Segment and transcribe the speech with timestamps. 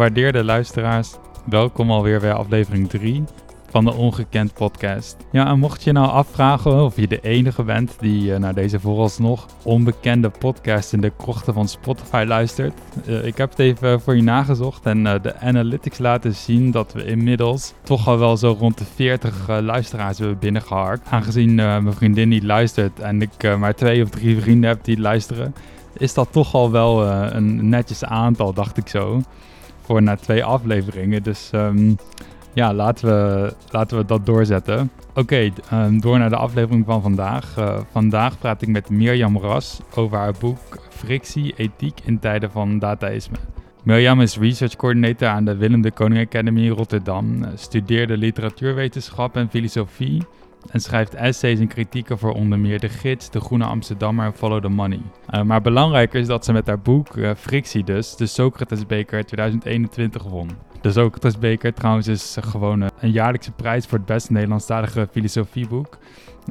[0.00, 1.14] Gewaardeerde luisteraars,
[1.44, 3.24] welkom alweer bij aflevering 3
[3.70, 5.16] van de Ongekend podcast.
[5.32, 8.80] Ja, en mocht je nou afvragen of je de enige bent die uh, naar deze
[8.80, 14.16] vooralsnog onbekende podcast in de krochten van Spotify luistert, uh, ik heb het even voor
[14.16, 18.78] je nagezocht en de analytics laten zien dat we inmiddels toch al wel zo rond
[18.78, 21.08] de 40 luisteraars hebben binnengeharkt.
[21.10, 25.54] Aangezien mijn vriendin niet luistert en ik maar twee of drie vrienden heb die luisteren,
[25.98, 29.22] is dat toch al wel een netjes aantal, dacht ik zo.
[29.90, 31.22] Voor na twee afleveringen.
[31.22, 31.96] Dus um,
[32.52, 34.90] ja, laten we, laten we dat doorzetten.
[35.14, 37.56] Oké, um, door naar de aflevering van vandaag.
[37.58, 40.58] Uh, vandaag praat ik met Mirjam Ras over haar boek
[40.90, 43.36] Frictie, ethiek in tijden van dataïsme.
[43.82, 49.48] Mirjam is research coordinator aan de Willem de Koning Academy in Rotterdam, studeerde literatuurwetenschap en
[49.48, 50.22] filosofie
[50.70, 54.62] en schrijft essays en kritieken voor onder meer De Gids, De Groene Amsterdammer en Follow
[54.62, 55.00] the Money.
[55.34, 60.22] Uh, maar belangrijker is dat ze met haar boek uh, Frictie dus de Socratesbeker 2021
[60.22, 60.48] won.
[60.80, 65.98] De Socratesbeker trouwens is gewoon een jaarlijkse prijs voor het beste Nederlandstalige filosofieboek.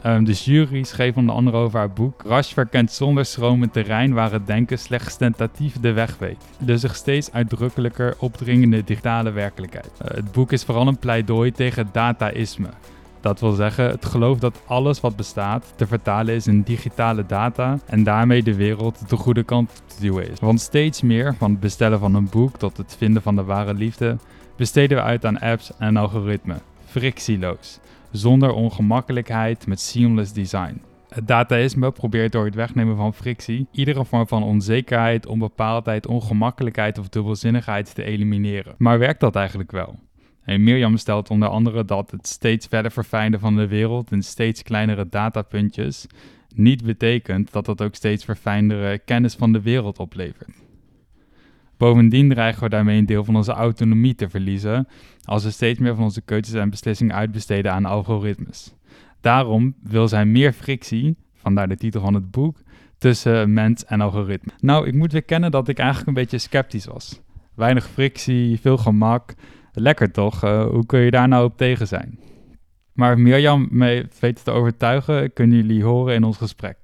[0.06, 2.22] Um, de jury schreef onder andere over haar boek.
[2.26, 6.46] Rasch verkent zonder schroom terrein waar het denken slechts tentatief de weg weet.
[6.60, 9.92] De zich steeds uitdrukkelijker opdringende digitale werkelijkheid.
[10.04, 12.70] Het boek is vooral een pleidooi tegen dataïsme.
[13.22, 17.80] Dat wil zeggen, het geloof dat alles wat bestaat te vertalen is in digitale data
[17.86, 20.40] en daarmee de wereld de goede kant te duwen is.
[20.40, 23.74] Want steeds meer, van het bestellen van een boek tot het vinden van de ware
[23.74, 24.18] liefde,
[24.56, 26.62] besteden we uit aan apps en algoritmen.
[26.86, 27.80] Frictieloos,
[28.12, 30.82] zonder ongemakkelijkheid met seamless design.
[31.10, 37.10] Het dataïsme probeert door het wegnemen van frictie iedere vorm van onzekerheid, onbepaaldheid, ongemakkelijkheid of
[37.10, 38.76] dubbelzinnigheid te elimineren.
[38.78, 40.00] Maar werkt dat eigenlijk wel?
[40.50, 44.64] En Mirjam stelt onder andere dat het steeds verder verfijnen van de wereld in steeds
[44.64, 46.08] kleinere datapuntjes
[46.56, 50.50] niet betekent dat dat ook steeds verfijndere kennis van de wereld oplevert.
[51.78, 54.88] Bovendien dreigen we daarmee een deel van onze autonomie te verliezen
[55.24, 58.74] als we steeds meer van onze keuzes en beslissingen uitbesteden aan algoritmes.
[59.22, 62.58] Daarom wil zij meer frictie, vandaar de titel van het boek,
[62.98, 64.52] tussen mens en algoritme.
[64.60, 67.22] Nou, ik moet weer kennen dat ik eigenlijk een beetje sceptisch was.
[67.56, 69.36] Weinig frictie, veel gemak,
[69.80, 70.44] Lekker toch?
[70.44, 72.20] Uh, hoe kun je daar nou op tegen zijn?
[72.94, 76.78] Maar Mirjam mee weet te overtuigen, kunnen jullie horen in ons gesprek.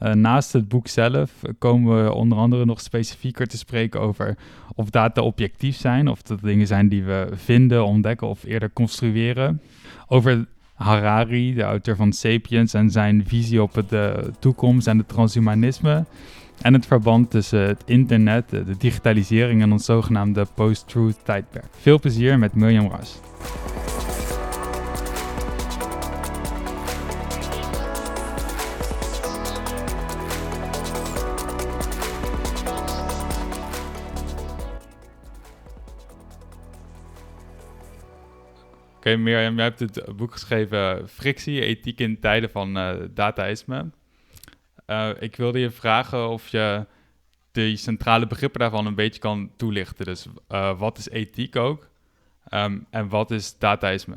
[0.00, 4.36] Uh, naast het boek zelf komen we onder andere nog specifieker te spreken over
[4.74, 9.60] of data objectief zijn, of dat dingen zijn die we vinden, ontdekken of eerder construeren.
[10.06, 16.04] Over Harari, de auteur van Sapiens, en zijn visie op de toekomst en het transhumanisme.
[16.62, 21.66] En het verband tussen het internet, de digitalisering en ons zogenaamde post-truth tijdperk.
[21.70, 23.20] Veel plezier met Mirjam Ras.
[38.96, 43.90] Oké, Mirjam, jij hebt het boek geschreven Frictie, ethiek in tijden van uh, dataïsme.
[44.86, 46.86] Uh, ik wilde je vragen of je
[47.52, 50.04] de centrale begrippen daarvan een beetje kan toelichten.
[50.04, 51.88] Dus uh, wat is ethiek ook
[52.50, 54.14] um, en wat is dataïsme?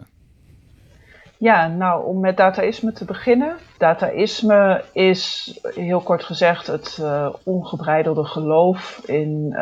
[1.38, 3.56] Ja, nou om met dataïsme te beginnen.
[3.78, 9.56] Dataïsme is heel kort gezegd het uh, ongebreidelde geloof in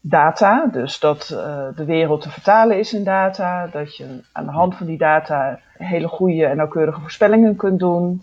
[0.00, 0.66] data.
[0.72, 1.26] Dus dat
[1.76, 3.66] de wereld te vertalen is in data.
[3.66, 8.22] Dat je aan de hand van die data hele goede en nauwkeurige voorspellingen kunt doen.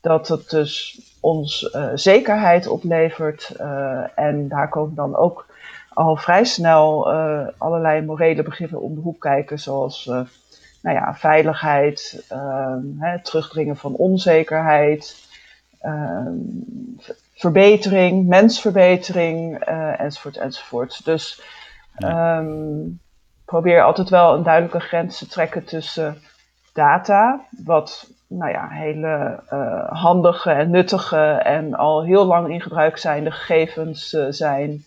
[0.00, 3.54] Dat het dus ons uh, zekerheid oplevert.
[3.60, 5.46] Uh, en daar komen dan ook
[5.92, 10.04] al vrij snel uh, allerlei morele begrippen om de hoek kijken, zoals
[10.82, 15.16] nou ja, veiligheid, ehm, hè, terugdringen van onzekerheid,
[15.80, 16.34] ehm,
[17.34, 19.58] verbetering, mensverbetering,
[19.96, 21.04] enzovoort, enzovoort.
[21.04, 21.42] Dus
[21.98, 23.00] um,
[23.44, 26.16] probeer altijd wel een duidelijke grens te trekken tussen
[26.72, 32.96] data, wat nou ja, hele uh, handige en nuttige en al heel lang in gebruik
[32.96, 34.84] zijnde gegevens uh, zijn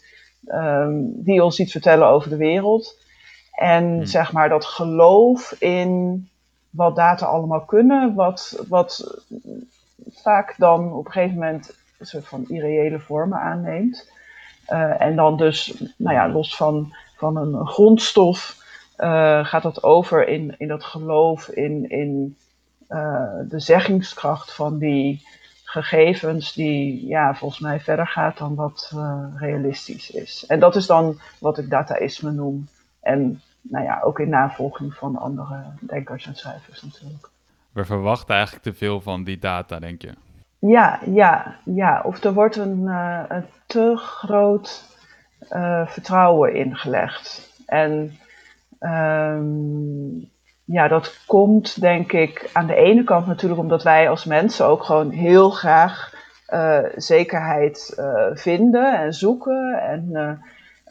[0.48, 2.98] um, die ons iets vertellen over de wereld.
[3.52, 4.06] En hmm.
[4.06, 6.30] zeg maar dat geloof in
[6.70, 9.22] wat data allemaal kunnen, wat, wat
[10.12, 14.12] vaak dan op een gegeven moment een soort van irreële vormen aanneemt.
[14.70, 18.60] Uh, en dan dus, nou ja, los van, van een grondstof,
[19.42, 22.36] gaat dat over in, in dat geloof in, in
[23.48, 25.24] de zeggingskracht van die
[25.72, 30.46] gegevens, die ja, volgens mij verder gaat dan wat uh, realistisch is.
[30.48, 32.68] En dat is dan wat ik dataïsme noem.
[33.02, 37.30] En nou ja, ook in navolging van andere denkers en schrijvers natuurlijk.
[37.72, 40.14] We verwachten eigenlijk te veel van die data, denk je?
[40.60, 42.02] Ja, ja, ja.
[42.04, 44.90] Of er wordt een, uh, een te groot
[45.86, 47.54] vertrouwen ingelegd.
[47.66, 48.18] En
[48.80, 50.30] um,
[50.72, 54.84] ja, dat komt denk ik aan de ene kant natuurlijk omdat wij als mensen ook
[54.84, 56.14] gewoon heel graag
[56.54, 59.80] uh, zekerheid uh, vinden en zoeken.
[59.82, 60.10] En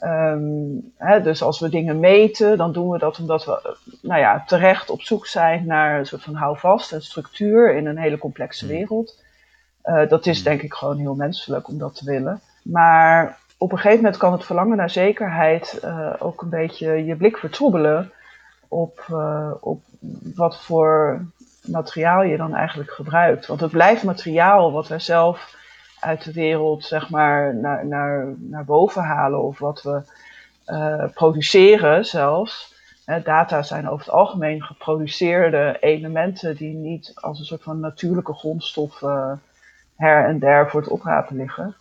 [0.03, 4.21] uh, um, hè, dus als we dingen meten, dan doen we dat omdat we nou
[4.21, 8.19] ja, terecht op zoek zijn naar een soort van houvast en structuur in een hele
[8.19, 8.75] complexe hmm.
[8.75, 9.23] wereld.
[10.09, 10.44] dat is hmm.
[10.44, 12.41] denk ik gewoon heel menselijk om dat te willen.
[12.62, 15.81] Maar op een gegeven moment kan het verlangen naar zekerheid
[16.19, 18.12] ook een beetje je blik vertroebelen
[18.71, 19.83] op, uh, op
[20.35, 21.25] wat voor
[21.67, 23.47] materiaal je dan eigenlijk gebruikt.
[23.47, 25.57] Want het blijft materiaal wat wij zelf
[26.01, 30.03] uit de wereld zeg maar, naar, naar, naar boven halen of wat we
[30.67, 32.75] uh, produceren zelfs.
[33.25, 39.03] data zijn over het algemeen geproduceerde elementen die niet als een soort van natuurlijke grondstof
[39.03, 39.33] uh,
[39.97, 41.75] her en der voor het oprapen liggen.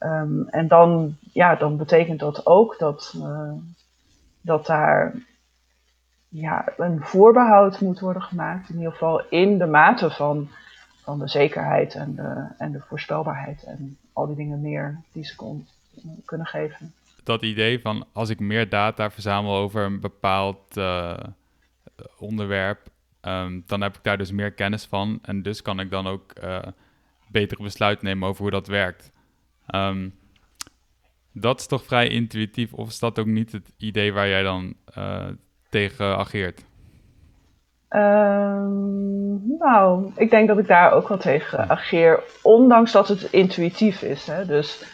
[0.00, 3.52] Um, en dan, ja, dan betekent dat ook dat, uh,
[4.40, 5.14] dat daar
[6.30, 8.68] ja, een voorbehoud moet worden gemaakt.
[8.68, 10.48] In ieder geval in de mate van,
[11.02, 15.36] van de zekerheid en de, en de voorspelbaarheid en al die dingen meer die ze
[15.36, 15.66] kon,
[16.24, 16.92] kunnen geven.
[17.24, 21.18] Dat idee van als ik meer data verzamel over een bepaald uh,
[22.18, 22.88] onderwerp,
[23.22, 25.18] um, dan heb ik daar dus meer kennis van.
[25.22, 26.58] En dus kan ik dan ook uh,
[27.28, 29.12] betere besluiten nemen over hoe dat werkt.
[29.74, 30.14] Um,
[31.32, 34.74] dat is toch vrij intuïtief, of is dat ook niet het idee waar jij dan
[34.98, 35.26] uh,
[35.70, 36.64] tegen ageert?
[37.90, 44.02] Um, nou, ik denk dat ik daar ook wel tegen ageer, ondanks dat het intuïtief
[44.02, 44.26] is.
[44.26, 44.46] Hè?
[44.46, 44.84] Dus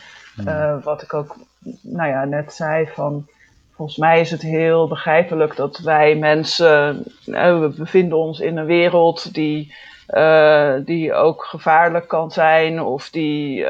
[0.46, 1.36] uh, wat ik ook
[1.82, 3.26] nou ja, net zei, van
[3.74, 8.66] volgens mij is het heel begrijpelijk dat wij mensen, uh, we bevinden ons in een
[8.66, 9.74] wereld die,
[10.08, 13.64] uh, die ook gevaarlijk kan zijn of die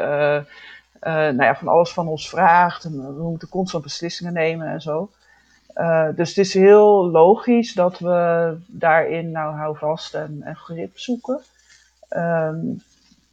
[1.01, 2.85] nou ja, van alles van ons vraagt.
[2.85, 5.11] En we moeten constant beslissingen nemen en zo.
[5.77, 11.41] Uh, dus het is heel logisch dat we daarin nou houvast en, en grip zoeken.
[12.17, 12.83] Um,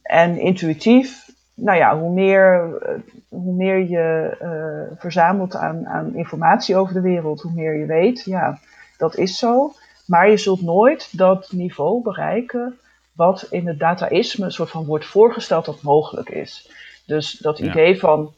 [0.02, 2.94] en intuïtief, nou ja, hoe meer, uh,
[3.28, 8.22] hoe meer je uh, verzamelt aan, aan informatie over de wereld, hoe meer je weet.
[8.24, 8.58] Ja,
[8.98, 9.72] dat is zo.
[10.06, 12.78] Maar je zult nooit dat niveau bereiken
[13.12, 16.70] wat in het dataïsme soort van wordt voorgesteld dat mogelijk is.
[17.06, 18.32] Dus dat idee van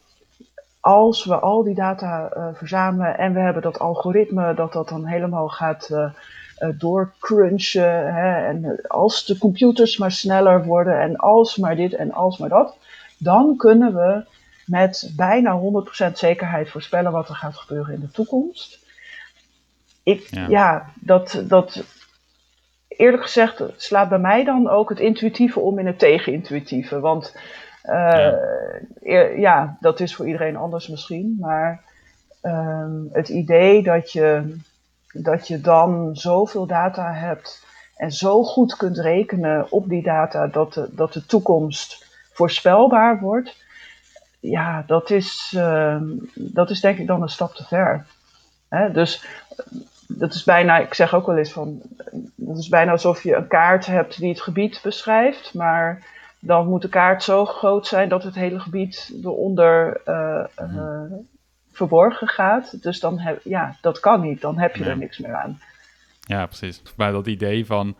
[0.87, 5.05] als we al die data uh, verzamelen en we hebben dat algoritme dat dat dan
[5.05, 6.09] helemaal gaat uh,
[6.59, 8.13] uh, doorcrunchen.
[8.13, 12.49] Hè, en als de computers maar sneller worden en als maar dit en als maar
[12.49, 12.77] dat,
[13.17, 14.23] dan kunnen we
[14.65, 15.59] met bijna
[16.09, 18.79] 100% zekerheid voorspellen wat er gaat gebeuren in de toekomst.
[20.03, 21.83] Ik, ja, ja dat, dat
[22.87, 26.99] eerlijk gezegd slaat bij mij dan ook het intuïtieve om in het tegenintuïtieve.
[26.99, 27.35] Want
[27.93, 28.39] ja.
[29.01, 29.77] Eh, ja.
[29.79, 31.37] dat is voor iedereen anders misschien.
[31.39, 31.83] Maar
[32.41, 34.57] ehm, het idee dat je,
[35.11, 40.73] dat je dan zoveel data hebt en zo goed kunt rekenen op die data dat
[40.73, 43.65] de, dat de toekomst voorspelbaar wordt.
[44.39, 46.01] Ja, dat is, uh,
[46.35, 48.05] dat is denk ik dan een stap te ver.
[48.69, 48.91] Hè?
[48.91, 49.25] Dus
[50.07, 51.81] dat is bijna, ik zeg ook wel eens van,
[52.35, 56.05] dat is bijna alsof je een kaart hebt die het gebied beschrijft, maar
[56.39, 61.01] dan moet de kaart zo groot zijn dat het hele gebied eronder uh, uh,
[61.71, 62.83] verborgen gaat.
[62.83, 64.41] Dus dan heb, ja, dat kan niet.
[64.41, 65.59] Dan heb je er niks meer aan.
[66.21, 66.81] Ja, precies.
[66.95, 67.95] Maar dat idee van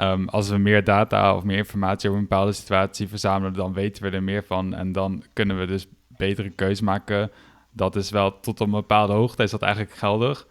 [0.00, 4.02] um, als we meer data of meer informatie over een bepaalde situatie verzamelen, dan weten
[4.02, 7.30] we er meer van en dan kunnen we dus betere keuze maken.
[7.70, 10.46] Dat is wel tot een bepaalde hoogte is dat eigenlijk geldig.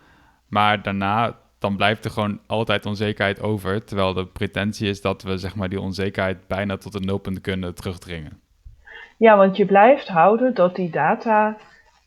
[0.47, 3.83] Maar daarna dan blijft er gewoon altijd onzekerheid over.
[3.83, 7.75] Terwijl de pretentie is dat we zeg maar, die onzekerheid bijna tot een nulpunt kunnen
[7.75, 8.39] terugdringen.
[9.17, 11.57] Ja, want je blijft houden dat die data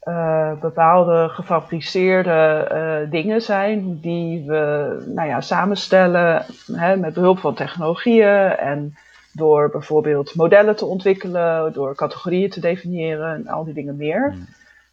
[0.04, 7.54] uh, bepaalde gefabriceerde uh, dingen zijn die we nou ja, samenstellen hè, met behulp van
[7.54, 8.94] technologieën en
[9.32, 14.30] door bijvoorbeeld modellen te ontwikkelen, door categorieën te definiëren en al die dingen meer.
[14.30, 14.46] Hmm.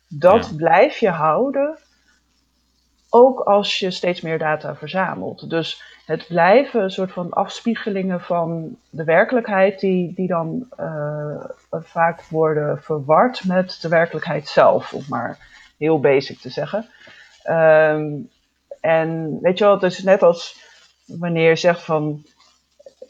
[0.08, 1.78] Dat blijf je houden
[3.18, 5.50] ook als je steeds meer data verzamelt.
[5.50, 12.22] Dus het blijven een soort van afspiegelingen van de werkelijkheid, die, die dan uh, vaak
[12.22, 15.38] worden verward met de werkelijkheid zelf, om maar
[15.78, 16.86] heel basic te zeggen.
[17.50, 18.30] Um,
[18.82, 20.62] en weet je wel, het is net als
[21.06, 22.24] wanneer je zegt van,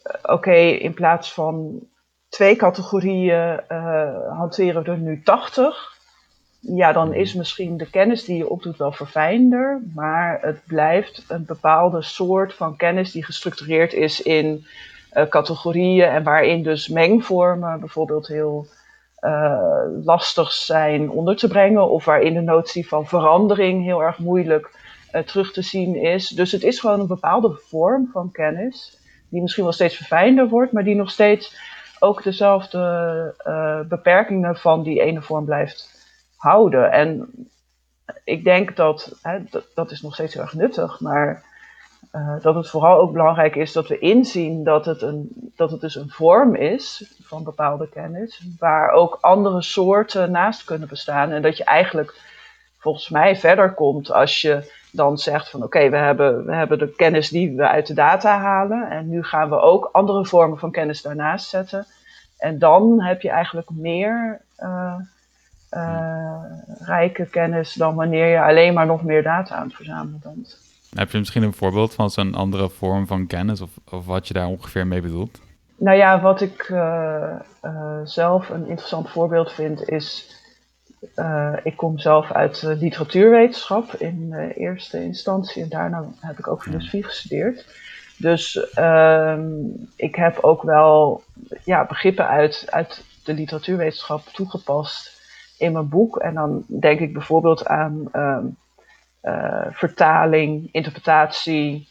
[0.04, 1.80] uh, oké, in plaats van
[2.28, 5.97] twee categorieën uh, hanteren we er nu 80
[6.60, 11.44] ja, dan is misschien de kennis die je opdoet wel verfijnder, maar het blijft een
[11.44, 14.66] bepaalde soort van kennis die gestructureerd is in
[15.12, 18.66] uh, categorieën en waarin dus mengvormen bijvoorbeeld heel
[20.04, 24.70] lastig zijn onder te brengen of waarin de notie van verandering heel erg moeilijk
[25.26, 26.28] terug te zien is.
[26.28, 28.98] Dus het is gewoon een bepaalde vorm van kennis,
[29.28, 31.56] die misschien wel steeds verfijnder wordt, maar die nog steeds
[31.98, 33.34] ook dezelfde
[33.88, 35.97] beperkingen van die ene vorm blijft
[36.38, 36.92] houden.
[36.92, 37.30] En
[38.24, 41.44] ik denk dat, hè, dat, dat is nog steeds heel erg nuttig, maar
[42.12, 45.80] uh, dat het vooral ook belangrijk is dat we inzien dat het, een, dat het
[45.80, 51.30] dus een vorm is van bepaalde kennis, waar ook andere soorten naast kunnen bestaan.
[51.30, 52.20] En dat je eigenlijk
[52.78, 56.94] volgens mij verder komt als je dan zegt van oké, we, hebben, we hebben de
[56.94, 60.70] kennis die we uit de data halen en nu gaan we ook andere vormen van
[60.70, 61.86] kennis daarnaast zetten.
[62.38, 64.94] En dan heb je eigenlijk meer uh,
[65.70, 66.42] uh,
[66.78, 70.58] rijke kennis dan wanneer je alleen maar nog meer data aan het verzamelen bent.
[70.94, 74.34] Heb je misschien een voorbeeld van zo'n andere vorm van kennis of, of wat je
[74.34, 75.40] daar ongeveer mee bedoelt?
[75.76, 80.36] Nou ja, wat ik uh, uh, zelf een interessant voorbeeld vind is.
[81.16, 87.04] Uh, ik kom zelf uit literatuurwetenschap in eerste instantie en daarna heb ik ook filosofie
[87.04, 87.66] gestudeerd.
[88.16, 89.50] Dus ehm,
[89.96, 91.22] ik heb ook wel
[91.64, 95.17] ja, begrippen uit, uit de literatuurwetenschap toegepast
[95.58, 96.16] in mijn boek.
[96.16, 98.46] En dan denk ik bijvoorbeeld aan ehm,
[99.22, 101.88] uh, vertaling, interpretatie,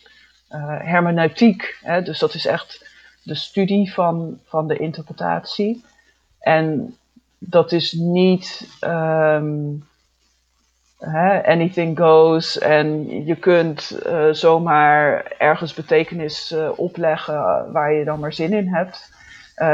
[0.52, 1.78] uh, hermeneutiek.
[1.82, 2.02] Hè?
[2.02, 2.90] Dus dat is echt
[3.24, 5.86] de studie van, van de interpretatie.
[6.40, 6.96] En
[7.38, 9.86] dat is niet um,
[10.98, 18.34] hè, anything goes en je kunt uh, zomaar ergens betekenis opleggen waar je dan maar
[18.34, 19.12] zin in hebt.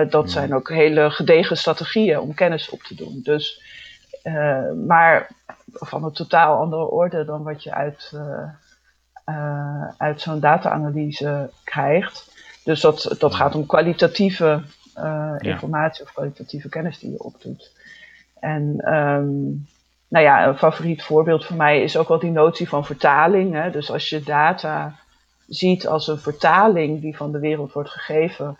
[0.09, 3.19] dat zijn ook hele gedegen strategieën om kennis op te doen.
[3.23, 3.62] Dus,
[4.88, 5.30] maar
[5.74, 8.50] van een totaal andere orde dan wat je uit, uh,
[9.30, 12.32] uh, uit zo'n data-analyse krijgt.
[12.63, 14.62] Dus dat, dat gaat om kwalitatieve
[15.38, 17.72] informatie of kwalitatieve kennis die je opdoet.
[18.39, 19.68] En um,
[20.08, 23.53] nou ja, een favoriet voorbeeld voor mij is ook wel die notie van vertaling.
[23.53, 23.72] Hè?
[23.72, 24.96] Dus als je data
[25.48, 28.58] ziet als een vertaling die van de wereld wordt gegeven,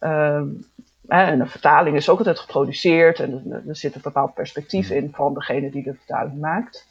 [0.00, 0.64] um,
[1.10, 4.96] en een vertaling is ook altijd geproduceerd en er, zit een bepaald perspectief hmm.
[4.96, 6.86] in van degene die de vertaling maakt.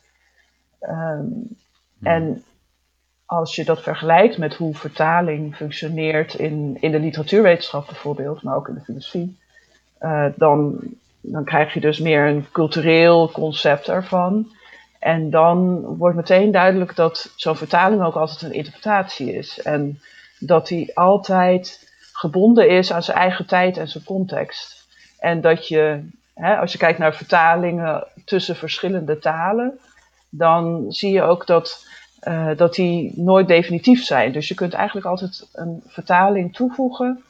[0.82, 1.58] Um,
[2.02, 2.44] En
[3.26, 8.68] als je dat vergelijkt met hoe vertaling functioneert in, in de literatuurwetenschap bijvoorbeeld, maar ook
[8.68, 9.38] in de filosofie,
[10.00, 10.80] uh, dan,
[11.22, 14.48] dan krijg je dus meer een cultureel concept ervan.
[15.00, 19.62] En dan wordt meteen duidelijk dat zo'n vertaling ook altijd een interpretatie is.
[19.62, 20.00] En
[20.40, 21.89] dat die altijd
[22.20, 24.88] gebonden is aan zijn eigen tijd en zijn context.
[25.20, 29.80] En dat je, hè, als je kijkt naar vertalingen tussen verschillende talen,
[30.30, 31.86] dan zie je ook dat,
[32.28, 34.32] uh, dat die nooit definitief zijn.
[34.32, 37.24] Dus je kunt eigenlijk altijd een vertaling toevoegen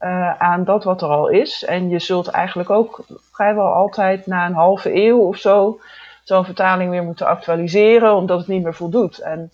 [0.00, 1.64] uh, aan dat wat er al is.
[1.64, 5.80] En je zult eigenlijk ook vrijwel altijd na een halve eeuw of zo
[6.24, 9.18] zo'n vertaling weer moeten actualiseren, omdat het niet meer voldoet.
[9.18, 9.50] En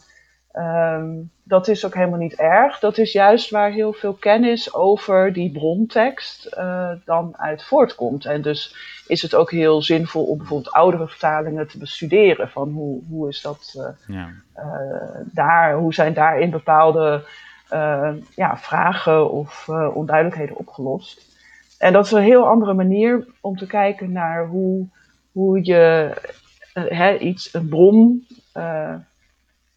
[0.52, 2.78] Um, dat is ook helemaal niet erg.
[2.78, 8.24] Dat is juist waar heel veel kennis over die brontekst uh, dan uit voortkomt.
[8.24, 8.76] En dus
[9.06, 12.48] is het ook heel zinvol om bijvoorbeeld oudere vertalingen te bestuderen.
[12.48, 14.28] Van hoe, hoe is dat uh, ja.
[14.56, 17.24] uh, daar, hoe zijn daarin bepaalde
[18.34, 21.36] ja, vragen of onduidelijkheden opgelost.
[21.78, 24.86] En dat is een heel andere manier om te kijken naar hoe,
[25.32, 26.12] hoe je
[26.72, 28.26] hè, iets, een bron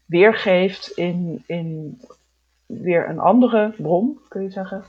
[0.06, 2.00] weergeeft in, in
[2.66, 4.84] weer een andere bron, kun je zeggen.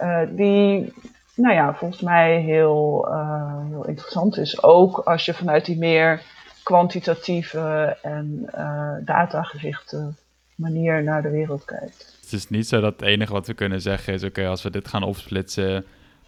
[0.00, 0.92] Uh, die,
[1.34, 4.62] nou ja, volgens mij heel, uh, heel interessant is.
[4.62, 6.22] Ook als je vanuit die meer
[6.62, 10.12] kwantitatieve en uh, datagerichte
[10.54, 12.18] manier naar de wereld kijkt.
[12.20, 14.70] Het is niet zo dat het enige wat we kunnen zeggen is: oké, als we
[14.70, 15.84] dit gaan opsplitsen,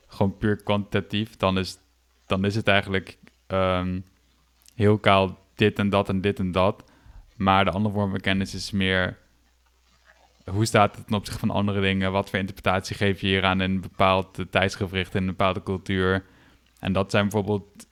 [0.06, 1.78] gewoon puur kwantitatief, dan is,
[2.26, 4.04] dan is het eigenlijk um,
[4.75, 6.85] heel kaal dit en dat en dit en dat.
[7.36, 9.18] Maar de andere vorm van kennis is meer
[10.50, 12.12] hoe staat het ten opzichte van andere dingen?
[12.12, 16.24] Wat voor interpretatie geef je hier aan een bepaald tijdsgevricht, in een bepaalde cultuur?
[16.80, 17.86] En dat zijn bijvoorbeeld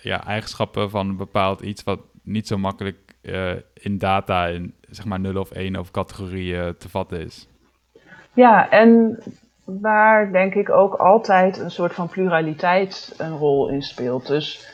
[0.00, 5.04] ja, eigenschappen van een bepaald iets wat niet zo makkelijk uh, in data, in zeg
[5.04, 7.48] maar 0 of 1 of categorieën te vatten is.
[8.32, 9.18] Ja, en
[9.64, 14.26] waar denk ik ook altijd een soort van pluraliteit een rol in speelt.
[14.26, 14.68] Dus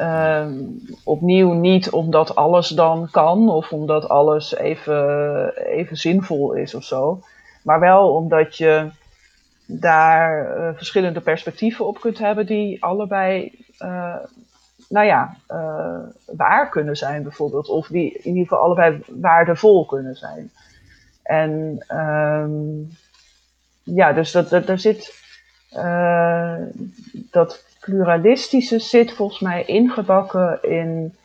[0.00, 6.84] Um, opnieuw niet omdat alles dan kan of omdat alles even, even zinvol is of
[6.84, 7.22] zo.
[7.62, 8.90] Maar wel omdat je
[9.66, 14.16] daar uh, verschillende perspectieven op kunt hebben die allebei, uh,
[14.88, 17.68] nou ja, uh, waar kunnen zijn bijvoorbeeld.
[17.68, 20.50] Of die in ieder geval allebei waardevol kunnen zijn.
[21.22, 22.90] En um,
[23.82, 25.24] ja, dus dat, dat, daar zit
[27.30, 31.16] dat pluralistische zit volgens mij ingebakken in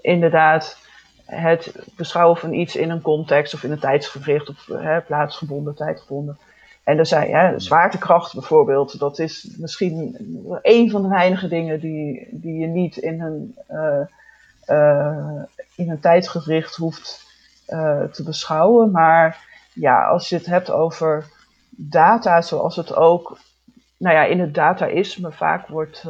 [0.00, 0.78] inderdaad
[1.24, 6.38] het beschouwen van iets in een context of in een tijdsgevricht of hè, plaatsgebonden, tijdgebonden.
[6.84, 10.16] En er zijn ja, zwaartekracht bijvoorbeeld, dat is misschien
[10.62, 13.56] een van de weinige dingen die, die je niet in een,
[14.68, 15.42] uh,
[15.76, 16.24] in een
[16.76, 17.26] hoeft
[17.68, 18.90] uh, te beschouwen.
[18.90, 21.24] Maar ja, als je het hebt over
[21.70, 23.38] data, zoals het ook
[24.00, 26.04] nou ja, in het dataïsme vaak wordt,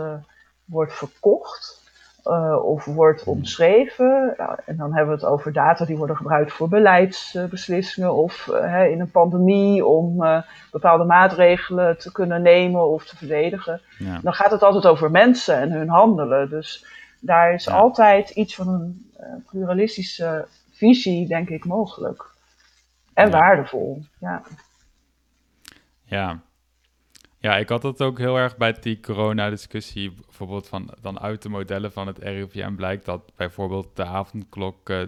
[0.65, 1.81] wordt verkocht.
[2.25, 4.37] Uh, of wordt omschreven.
[4.67, 9.01] en dan hebben we het over data die worden gebruikt voor beleidsbeslissingen of uh, in
[9.01, 13.81] een pandemie om uh, bepaalde maatregelen te kunnen nemen of te verdedigen.
[13.99, 14.19] Ja.
[14.23, 16.51] Dan gaat het altijd over mensen en hun handelen.
[16.51, 16.87] Dus
[17.21, 17.73] daar is ja.
[17.73, 22.25] altijd iets van een pluralistische visie, denk ik, mogelijk.
[23.15, 23.39] En ja.
[23.39, 24.03] waardevol.
[24.19, 24.43] Ja.
[26.05, 26.41] Ja,
[27.41, 30.13] ja, ik had dat ook heel erg bij die coronadiscussie.
[30.13, 35.03] Bijvoorbeeld van dan uit de modellen van het RIVM blijkt dat bijvoorbeeld de avondklok uh,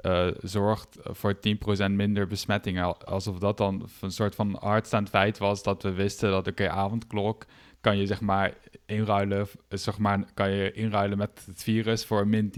[0.00, 3.04] uh, zorgt voor 10% minder besmettingen.
[3.04, 6.76] Alsof dat dan een soort van hardstaand feit was dat we wisten dat oké, okay,
[6.76, 7.46] avondklok
[7.80, 8.54] kan je zeg maar
[8.86, 12.54] inruilen, zeg maar, kan je inruilen met het virus voor min 10%.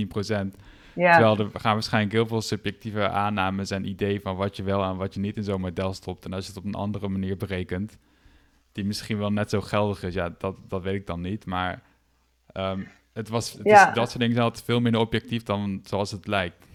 [0.95, 1.13] Ja.
[1.13, 4.97] Terwijl er gaan waarschijnlijk heel veel subjectieve aannames en ideeën van wat je wel en
[4.97, 6.25] wat je niet in zo'n model stopt.
[6.25, 7.99] En als je het op een andere manier berekent,
[8.79, 10.15] die misschien wel net zo geldig is.
[10.15, 11.47] Ja, dat, dat weet ik dan niet.
[11.47, 11.83] Maar
[12.53, 13.89] um, het was, het ja.
[13.89, 16.67] is, dat soort dingen zijn altijd veel minder objectief dan zoals het lijkt.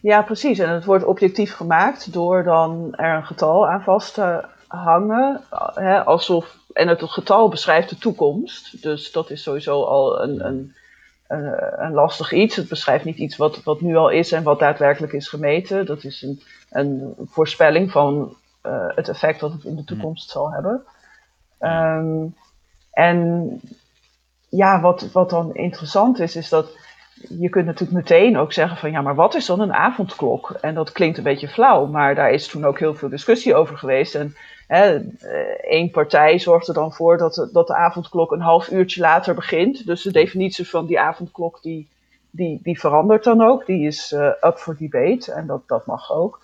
[0.00, 0.58] Ja, precies.
[0.58, 5.40] En het wordt objectief gemaakt door dan er een getal aan vast te hangen.
[5.74, 8.82] Hè, alsof, en het getal beschrijft de toekomst.
[8.82, 10.74] Dus dat is sowieso al een, een,
[11.26, 12.56] een, een, lastig iets.
[12.56, 15.86] Het beschrijft niet iets wat, wat nu al is en wat daadwerkelijk is gemeten.
[15.86, 20.52] Dat is een, een voorspelling van uh, het effect dat het in de toekomst zal
[20.52, 20.84] hebben.
[21.60, 22.34] Um,
[22.90, 23.60] en
[24.48, 26.76] ja, wat, wat dan interessant is, is dat
[27.28, 30.50] je kunt natuurlijk meteen ook zeggen van ja, maar wat is dan een avondklok?
[30.60, 33.78] En dat klinkt een beetje flauw, maar daar is toen ook heel veel discussie over
[33.78, 34.14] geweest.
[34.14, 34.36] En
[34.66, 34.94] eh,
[35.60, 39.34] één partij zorgt er dan voor dat, de, dat de avondklok een half uurtje later
[39.34, 39.86] begint.
[39.86, 41.88] Dus de definitie van die avondklok die,
[42.30, 43.66] die, die verandert dan ook.
[43.66, 46.40] Die is uh, up for debate en dat, dat mag ook.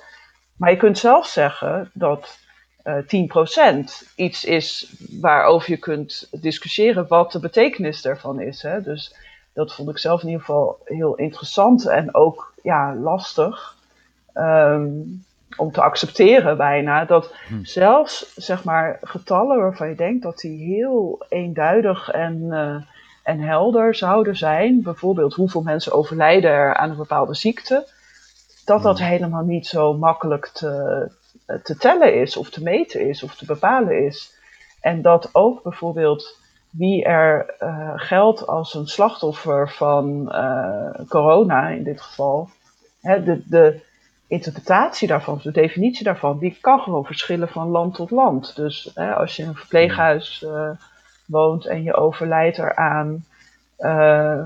[0.56, 2.38] Maar je kunt zelf zeggen dat
[2.84, 8.62] uh, 10% iets is waarover je kunt discussiëren wat de betekenis daarvan is.
[8.62, 8.82] Hè?
[8.82, 9.14] Dus
[9.52, 13.76] dat vond ik zelf in ieder geval heel interessant en ook ja, lastig
[14.34, 15.24] um,
[15.56, 17.04] om te accepteren bijna.
[17.04, 17.64] Dat hmm.
[17.64, 22.76] zelfs zeg maar, getallen waarvan je denkt dat die heel eenduidig en, uh,
[23.22, 27.86] en helder zouden zijn, bijvoorbeeld hoeveel mensen overlijden er aan een bepaalde ziekte,
[28.64, 29.08] dat dat hmm.
[29.08, 31.14] helemaal niet zo makkelijk te, eh,
[31.62, 34.38] te tellen is, of te meten is, of te bepalen is.
[34.80, 36.38] En dat ook bijvoorbeeld
[36.70, 42.48] wie er uh, geldt als een slachtoffer van uh, corona in dit geval,
[43.00, 43.80] hè, de, de
[44.26, 48.56] interpretatie daarvan, de definitie daarvan, die kan gewoon verschillen van land tot land.
[48.56, 50.46] Dus hè, als je in een verpleeghuis
[51.26, 53.24] woont en je overlijdt eraan,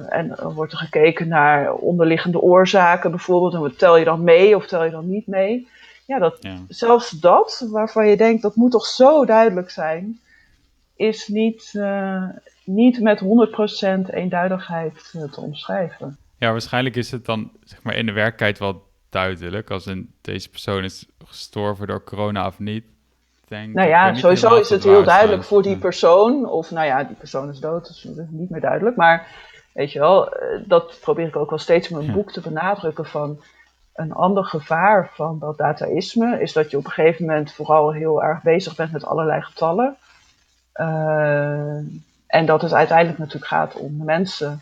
[0.09, 4.85] en wordt er gekeken naar onderliggende oorzaken bijvoorbeeld, en tel je dan mee of tel
[4.85, 5.69] je dan niet mee?
[6.07, 6.39] Ja, dat,
[6.69, 10.21] zelfs dat, waarvan je denkt dat moet toch zo duidelijk zijn,
[10.97, 12.29] is niet, uh,
[12.65, 13.25] niet met 100%
[14.11, 16.19] eenduidigheid uh, te omschrijven.
[16.39, 20.51] Ja, waarschijnlijk is het dan zeg maar, in de werkelijkheid wel duidelijk als een, deze
[20.51, 22.85] persoon is gestorven door corona of niet.
[23.49, 26.49] Denk, nou ja, sowieso is het heel duidelijk voor die persoon.
[26.49, 28.97] Of nou ja, die persoon is dood, dus dat is niet meer duidelijk.
[28.97, 29.27] Maar
[29.73, 33.07] weet je wel, eh, dat probeer ik ook wel steeds in mijn boek te benadrukken
[33.07, 33.41] van
[33.95, 38.23] een ander gevaar van dat dataïsme is dat je op een gegeven moment vooral heel
[38.23, 39.97] erg bezig bent met allerlei getallen.
[40.75, 41.77] Uh,
[42.27, 44.61] en dat het uiteindelijk natuurlijk gaat om de mensen.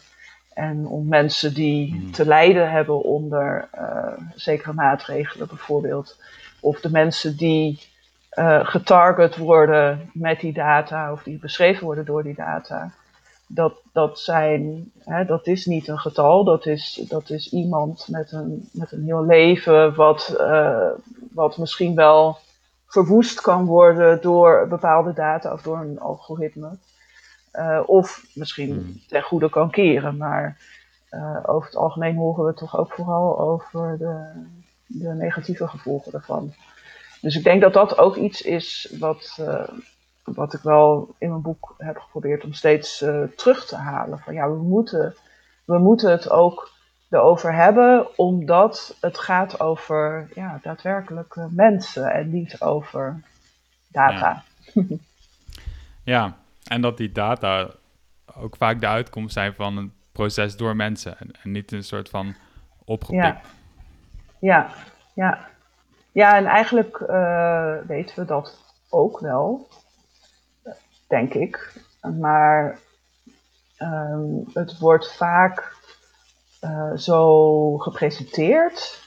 [0.55, 2.13] En om mensen die hmm.
[2.13, 6.21] te lijden hebben onder uh, zekere maatregelen bijvoorbeeld.
[6.61, 7.81] Of de mensen die
[8.35, 12.93] uh, getarget worden met die data of die beschreven worden door die data
[13.55, 18.33] dat, dat, zijn, hè, dat is niet een getal, dat is, dat is iemand met
[18.33, 20.89] een, met een heel leven wat, uh,
[21.33, 22.39] wat misschien wel
[22.87, 26.77] verwoest kan worden door bepaalde data of door een algoritme.
[27.53, 29.01] Uh, of misschien hmm.
[29.09, 30.57] ten goede kan keren, maar
[31.11, 34.45] uh, over het algemeen horen we toch ook vooral over de,
[34.87, 36.53] de negatieve gevolgen daarvan.
[37.21, 39.39] Dus ik denk dat dat ook iets is wat,
[40.25, 44.19] wat ik wel in mijn boek heb geprobeerd om steeds uh, terug te halen.
[44.19, 45.15] Van ja, we moeten,
[45.65, 46.71] we moeten het ook
[47.11, 53.23] erover hebben, omdat het gaat over ja, daadwerkelijk mensen en niet over
[53.89, 54.43] data.
[54.75, 54.83] Ja.
[56.15, 57.71] ja, en dat die data
[58.37, 62.35] ook vaak de uitkomst zijn van een proces door mensen en, niet een soort van
[62.85, 63.23] opgepikt.
[63.23, 63.41] Ja,
[64.39, 64.71] ja,
[65.15, 65.49] ja.
[66.13, 69.69] ja en eigenlijk uh, weten we dat ook wel,
[71.13, 71.73] denk ik.
[72.21, 72.79] Maar
[73.77, 75.77] ehm, het wordt vaak
[76.65, 79.01] uh, zo gepresenteerd.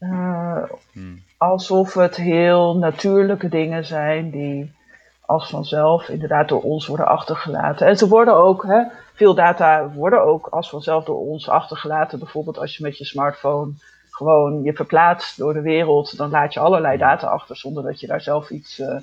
[0.00, 1.22] Uh, hmm.
[1.36, 4.74] Alsof het heel natuurlijke dingen zijn die
[5.20, 7.86] als vanzelf inderdaad door ons worden achtergelaten.
[7.86, 8.82] En ze worden ook, hè,
[9.14, 12.18] veel data worden ook als vanzelf door ons achtergelaten.
[12.18, 13.72] Bijvoorbeeld als je met je smartphone
[14.10, 18.06] gewoon je verplaatst door de wereld, dan laat je allerlei data achter zonder dat je
[18.06, 18.96] daar zelf iets uh,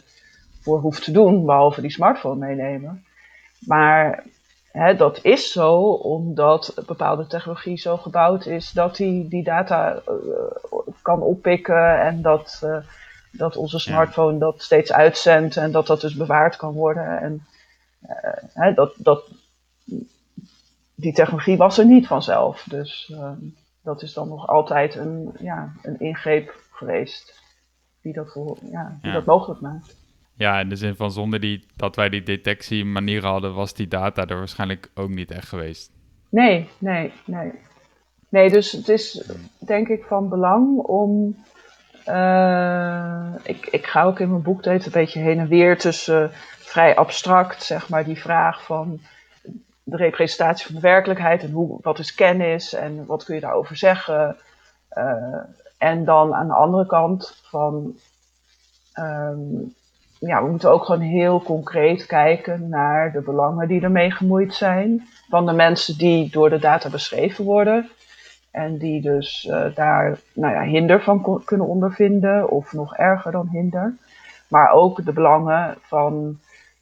[0.63, 3.05] voor hoeft te doen, behalve die smartphone meenemen.
[3.59, 4.23] Maar
[4.71, 10.77] hè, dat is zo omdat bepaalde technologie zo gebouwd is dat die, die data uh,
[11.01, 12.61] kan oppikken en dat.
[12.63, 12.77] Uh,
[13.35, 17.19] dat onze smartphone dat steeds uitzendt en dat dat dus bewaard kan worden.
[17.19, 17.45] En
[18.53, 19.23] hè, dat, dat,
[20.95, 22.65] die technologie was er niet vanzelf.
[22.69, 23.31] Dus uh,
[23.83, 27.41] dat is dan nog altijd een, ja, een ingreep geweest
[28.01, 29.95] die dat, voor, ja, die dat mogelijk maakt.
[30.35, 34.25] Ja, in de zin van zonder die, dat wij die detectiemanieren hadden, was die data
[34.25, 35.91] er waarschijnlijk ook niet echt geweest.
[36.29, 37.51] Nee, nee, nee.
[38.29, 41.35] Nee, dus het is denk ik van belang om
[42.07, 46.31] uh, ik, ik ga ook in mijn boek steeds een beetje heen en weer tussen
[46.59, 48.99] vrij abstract, zeg maar, die vraag van
[49.83, 53.75] de representatie van de werkelijkheid en hoe, wat is kennis en wat kun je daarover
[53.75, 54.37] zeggen.
[54.97, 55.37] Uh,
[55.77, 57.95] en dan aan de andere kant van,
[58.99, 59.75] um,
[60.27, 65.07] ja, we moeten ook gewoon heel concreet kijken naar de belangen die ermee gemoeid zijn.
[65.29, 67.89] Van de mensen die door de data beschreven worden.
[68.51, 73.47] En die dus uh, daar nou ja, hinder van kunnen ondervinden, of nog erger dan
[73.47, 73.95] hinder.
[74.47, 76.39] Maar ook de belangen van,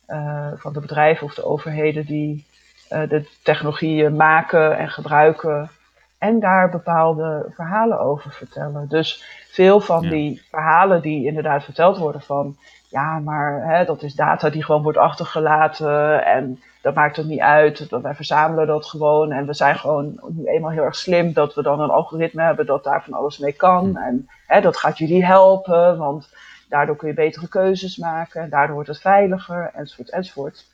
[0.08, 2.46] uh, van de bedrijven of de overheden die
[2.92, 5.70] uh, de technologieën maken en gebruiken.
[6.18, 8.88] En daar bepaalde verhalen over vertellen.
[8.90, 12.58] Dus veel van die verhalen die inderdaad verteld worden van
[12.92, 17.40] ja, maar hè, dat is data die gewoon wordt achtergelaten en dat maakt het niet
[17.40, 17.88] uit.
[17.90, 21.62] Wij verzamelen dat gewoon en we zijn gewoon nu eenmaal heel erg slim dat we
[21.62, 23.90] dan een algoritme hebben dat daar van alles mee kan.
[23.90, 23.98] Hm.
[23.98, 26.30] En hè, dat gaat jullie helpen, want
[26.70, 30.66] daardoor kun je betere keuzes maken en daardoor wordt het veiliger, enzovoort, enzovoort.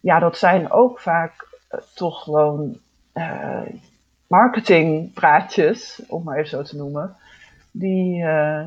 [0.00, 2.76] Ja, dat zijn ook vaak uh, toch gewoon
[3.14, 3.60] uh,
[4.26, 7.16] marketingpraatjes, om maar even zo te noemen,
[7.70, 8.66] die, uh,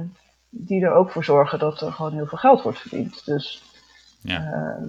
[0.58, 3.26] die er ook voor zorgen dat er gewoon heel veel geld wordt verdiend.
[3.26, 3.64] Dus
[4.22, 4.40] ja.
[4.40, 4.88] uh,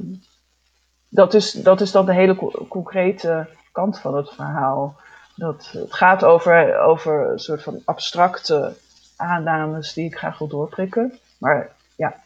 [1.08, 4.96] dat, is, dat is dan de hele co concrete kant van het verhaal.
[5.34, 8.76] Dat, het gaat over, over een soort van abstracte
[9.16, 11.18] aannames die ik graag wil doorprikken.
[11.38, 12.16] Maar ja,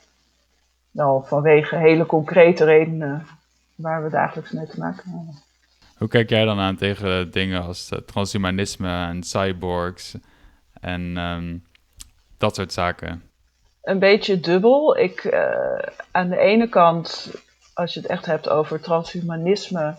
[0.91, 3.27] wel vanwege hele concrete redenen
[3.75, 5.35] waar we dagelijks mee te maken hebben.
[5.97, 10.17] Hoe kijk jij dan aan tegen dingen als uh, transhumanisme en cyborgs
[10.81, 11.65] en um,
[12.39, 13.30] dat soort zaken?
[13.83, 14.99] Een beetje dubbel.
[14.99, 15.79] Ik, uh,
[16.11, 17.31] aan de ene kant,
[17.75, 19.95] als je het echt hebt over transhumanisme,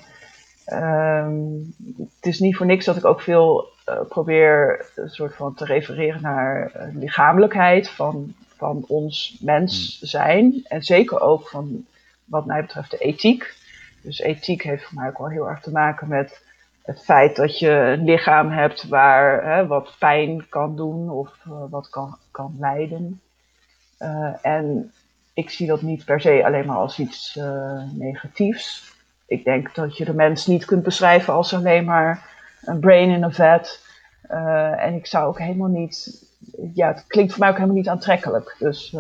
[0.74, 5.54] um, het is niet voor niks dat ik ook veel uh, probeer een soort van
[5.54, 10.08] te refereren naar uh, lichamelijkheid van, van ons mens hmm.
[10.08, 10.62] zijn.
[10.64, 11.86] En zeker ook van
[12.26, 13.56] wat mij betreft de ethiek.
[14.02, 16.44] Dus ethiek heeft voor mij ook wel heel erg te maken met
[16.82, 21.38] het feit dat je een lichaam hebt waar hè, wat pijn kan doen of
[21.70, 23.22] wat kan, kan lijden.
[24.02, 24.92] Uh, en
[25.34, 28.94] ik zie dat niet per se alleen maar als iets uh, negatiefs.
[29.26, 32.30] Ik denk dat je de mens niet kunt beschrijven als alleen maar
[32.62, 33.80] een brain in a vat.
[34.32, 36.26] Uh, en ik zou ook helemaal niet.
[36.74, 38.56] Ja, het klinkt voor mij ook helemaal niet aantrekkelijk.
[38.60, 38.96] Dus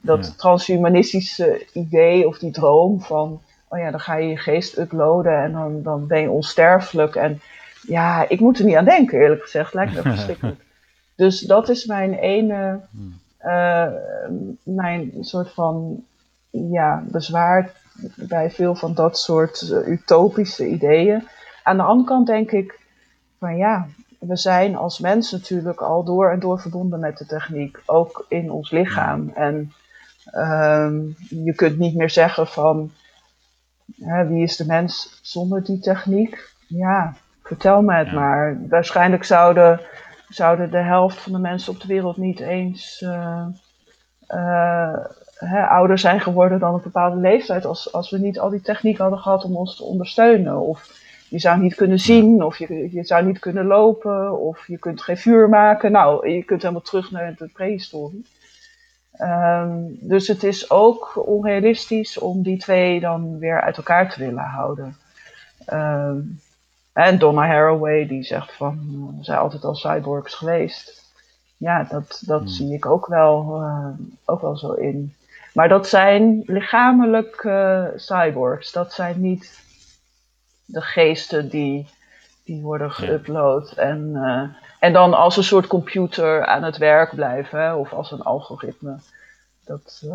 [0.00, 0.32] dat ja.
[0.36, 3.42] transhumanistische idee of die droom van.
[3.68, 7.14] Oh ja, dan ga je je geest uploaden en dan, dan ben je onsterfelijk.
[7.14, 7.40] En
[7.86, 9.74] ja, ik moet er niet aan denken, eerlijk gezegd.
[9.74, 10.60] Lijkt me verschrikkelijk.
[11.16, 12.80] dus dat is mijn ene.
[12.90, 13.86] Hmm uh,
[14.62, 16.04] mijn soort van
[16.50, 17.70] ja, bezwaar
[18.14, 21.28] bij veel van dat soort uh, utopische ideeën.
[21.62, 22.80] Aan de andere kant denk ik
[23.38, 23.86] van ja,
[24.18, 28.50] we zijn als mens natuurlijk al door en door verbonden met de techniek, ook in
[28.50, 29.30] ons lichaam.
[29.34, 29.72] En
[30.34, 32.90] um, je kunt niet meer zeggen van
[34.00, 36.50] hè, wie is de mens zonder die techniek?
[36.66, 38.58] Ja, vertel me het maar.
[38.68, 39.80] Waarschijnlijk zouden
[40.34, 43.46] zouden de helft van de mensen op de wereld niet eens uh,
[44.28, 44.96] uh,
[45.34, 48.98] hè, ouder zijn geworden dan een bepaalde leeftijd als, als we niet al die techniek
[48.98, 50.60] hadden gehad om ons te ondersteunen.
[50.60, 54.78] Of je zou niet kunnen zien, of je, je zou niet kunnen lopen, of je
[54.78, 55.92] kunt geen vuur maken.
[55.92, 58.26] Nou, je kunt helemaal terug naar de prehistorie.
[59.18, 64.44] Um, dus het is ook onrealistisch om die twee dan weer uit elkaar te willen
[64.44, 64.96] houden.
[65.66, 66.18] Ehm,
[66.92, 71.10] en Donna Haraway die zegt van, uh, zijn altijd al cyborgs geweest.
[71.56, 72.48] Ja, dat, dat hmm.
[72.48, 73.88] zie ik ook wel, uh,
[74.24, 75.14] ook wel zo in.
[75.54, 78.72] Maar dat zijn lichamelijk uh, cyborgs.
[78.72, 79.60] Dat zijn niet
[80.64, 81.86] de geesten die,
[82.44, 83.74] die worden geüpload.
[83.76, 84.16] En,
[84.78, 87.60] en dan als een soort computer aan het werk blijven.
[87.60, 88.96] Hè, of als een algoritme.
[89.64, 90.06] Dat,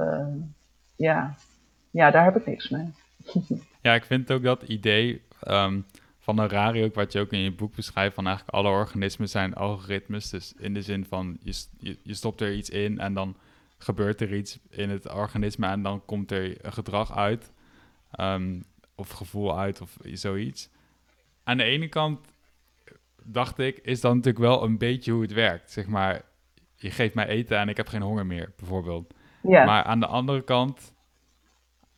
[0.96, 1.36] ja.
[1.92, 2.94] ja, daar heb ik niks mee.
[3.82, 5.86] ja, ik vind ook dat idee um,
[6.28, 9.54] van een ook wat je ook in je boek beschrijft, van eigenlijk alle organismen zijn
[9.54, 10.30] algoritmes.
[10.30, 13.38] Dus in de zin van je, je, stopt er iets in en dan
[13.78, 17.52] gebeurt er iets in het organisme en dan komt er een gedrag uit.
[18.20, 18.64] Um,
[18.96, 20.70] of gevoel uit of zoiets.
[21.44, 22.20] Aan de ene kant
[23.24, 25.72] dacht ik, is dat natuurlijk wel een beetje hoe het werkt.
[25.72, 26.22] Zeg maar,
[26.76, 29.14] je geeft mij eten en ik heb geen honger meer, bijvoorbeeld.
[29.42, 29.66] Ja.
[29.66, 30.94] Maar aan de andere kant,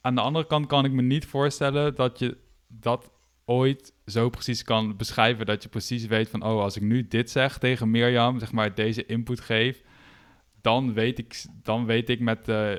[0.02, 2.38] aan de andere kant kan ik me niet voorstellen dat je
[2.68, 3.12] dat
[3.49, 7.29] ooit zo precies kan beschrijven dat je precies weet van, oh, als ik nu dit
[7.29, 9.83] zeg tegen Mirjam, zeg maar deze input geef,
[10.62, 12.71] dan weet ik, dan weet ik met uh,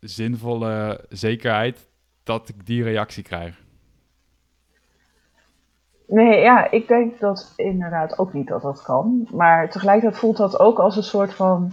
[0.00, 1.88] zinvolle zekerheid
[2.22, 3.66] dat ik die reactie krijg.
[6.06, 9.28] Nee, ja, ik denk dat inderdaad ook niet dat dat kan.
[9.30, 11.72] Maar tegelijkertijd voelt dat ook als een soort van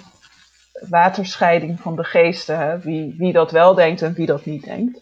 [0.89, 2.57] waterscheiding van de geesten.
[2.57, 2.79] Hè?
[2.79, 5.01] Wie, wie dat wel denkt en wie dat niet denkt.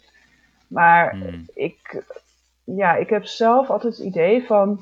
[0.68, 1.44] Maar hmm.
[1.54, 2.02] ik,
[2.64, 4.80] ja, ik heb zelf altijd het idee van,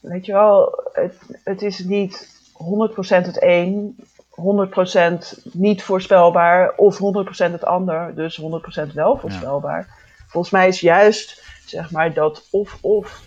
[0.00, 3.96] weet je wel, het, het is niet 100% het een,
[4.40, 6.98] 100% niet voorspelbaar of 100%
[7.36, 9.88] het ander, dus 100% wel voorspelbaar.
[10.28, 13.22] Volgens mij is juist, zeg maar, dat of-of,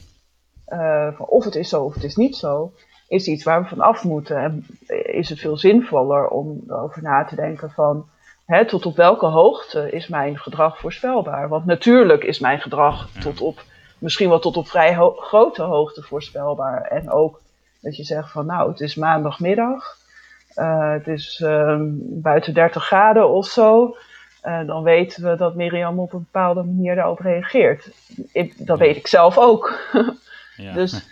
[0.67, 2.71] uh, eh, of het is zo of het is niet zo,
[3.07, 4.37] is iets waar we van af moeten.
[4.37, 4.65] En
[5.03, 8.05] is het veel zinvoller om erover na te denken van,
[8.45, 11.47] hè, tot op welke hoogte is mijn gedrag voorspelbaar?
[11.47, 13.63] Want natuurlijk is mijn gedrag tot op
[13.99, 16.81] misschien wel tot op vrij grote hoogte voorspelbaar.
[16.81, 17.41] En ook
[17.81, 19.97] dat je zegt van nou, het is maandagmiddag,
[20.55, 23.95] uh, het is uh, buiten 30 graden of zo.
[24.43, 27.91] Uh, dan weten we dat Mirjam op een bepaalde manier daarop reageert.
[28.31, 29.79] Ik, dat weet ik zelf ook.
[30.55, 30.73] ja.
[30.73, 30.93] Dus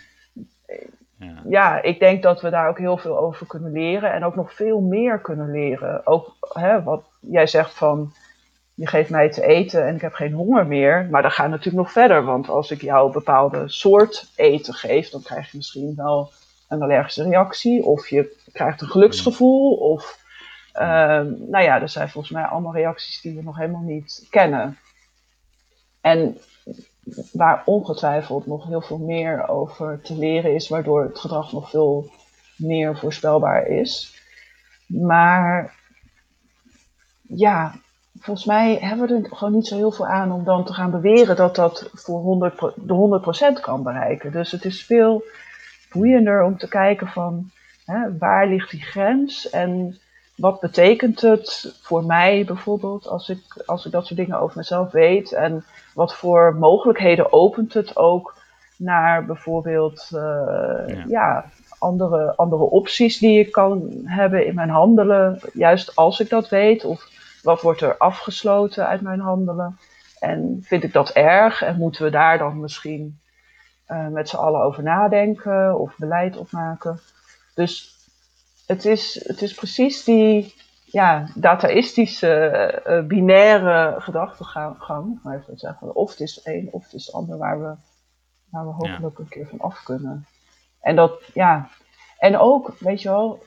[1.18, 1.42] ja.
[1.48, 1.82] ja.
[1.82, 4.80] ik denk dat we daar ook heel veel over kunnen leren en ook nog veel
[4.80, 6.06] meer kunnen leren.
[6.06, 8.12] Ook hè, wat jij zegt van
[8.78, 11.08] je geeft mij te eten en ik heb geen honger meer.
[11.10, 15.10] Maar dat gaat natuurlijk nog verder, want als ik jou een bepaalde soort eten geef,
[15.10, 16.30] dan krijg je misschien wel
[16.68, 20.24] een allergische reactie, of je krijgt een geluksgevoel, of
[20.74, 20.80] uh,
[21.48, 24.78] nou ja, er zijn volgens mij allemaal reacties die we nog helemaal niet kennen.
[26.00, 26.38] En
[27.32, 32.10] waar ongetwijfeld nog heel veel meer over te leren is, waardoor het gedrag nog veel
[32.56, 34.22] meer voorspelbaar is.
[34.86, 35.74] Maar
[37.22, 37.74] ja,
[38.20, 40.90] volgens mij hebben we er gewoon niet zo heel veel aan om dan te gaan
[40.90, 44.32] beweren dat dat voor 100, de 100% kan bereiken.
[44.32, 45.24] Dus het is veel
[45.92, 47.50] boeiender om te kijken van
[47.84, 49.98] hè, waar ligt die grens en
[50.36, 54.90] wat betekent het voor mij bijvoorbeeld als ik, als ik dat soort dingen over mezelf
[54.90, 58.34] weet en wat voor mogelijkheden opent het ook
[58.76, 61.44] naar bijvoorbeeld uh, ja.
[61.78, 66.84] andere, andere opties die ik kan hebben in mijn handelen, juist als ik dat weet
[66.84, 67.08] of
[67.42, 69.78] wat wordt er afgesloten uit mijn handelen?
[70.18, 71.62] En vind ik dat erg?
[71.62, 73.20] En moeten we daar dan misschien
[73.88, 77.00] uh, met z'n allen over nadenken of beleid opmaken?
[77.54, 77.96] Dus
[78.66, 85.20] het is, het is precies die ja, dataïstische, uh, binaire gedachtegang.
[85.22, 87.74] Maar even zeggen, of het is het een of het is het ander waar we,
[88.50, 90.26] waar we hopelijk een keer van af kunnen.
[90.80, 91.68] En dat, ja.
[92.18, 93.42] En ook, weet je wel,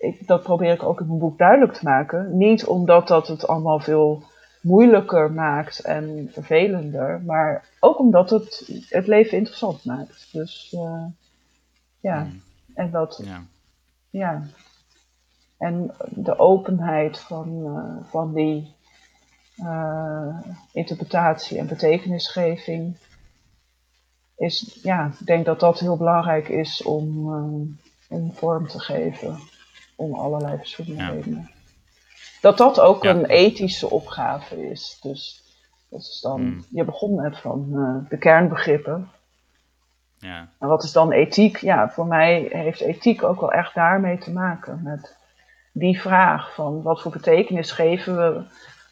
[0.00, 2.36] ik, dat probeer ik ook in mijn boek duidelijk te maken.
[2.36, 4.22] Niet omdat dat het allemaal veel
[4.60, 10.28] moeilijker maakt en vervelender, maar ook omdat het het leven interessant maakt.
[10.32, 11.04] Dus uh,
[12.00, 12.42] ja, mm.
[12.74, 13.42] en dat, ja.
[14.10, 14.42] ja.
[15.58, 18.74] En de openheid van, uh, van die
[19.56, 20.38] uh,
[20.72, 22.96] interpretatie en betekenisgeving
[24.36, 27.28] is, ja, ik denk dat dat heel belangrijk is om,
[28.08, 29.38] om vorm te geven
[30.00, 31.50] om allerlei verschillende redenen.
[32.40, 34.98] Dat dat ook een ethische opgave is.
[35.02, 35.42] Dus
[35.88, 36.64] dat is dan, hmm.
[36.70, 39.08] je begon net van uh, de kernbegrippen.
[40.18, 40.48] Ja.
[40.58, 41.56] En wat is dan ethiek?
[41.56, 44.80] Ja, voor mij heeft ethiek ook wel echt daarmee te maken.
[44.82, 45.16] Met
[45.72, 48.42] die vraag van wat voor betekenis geven we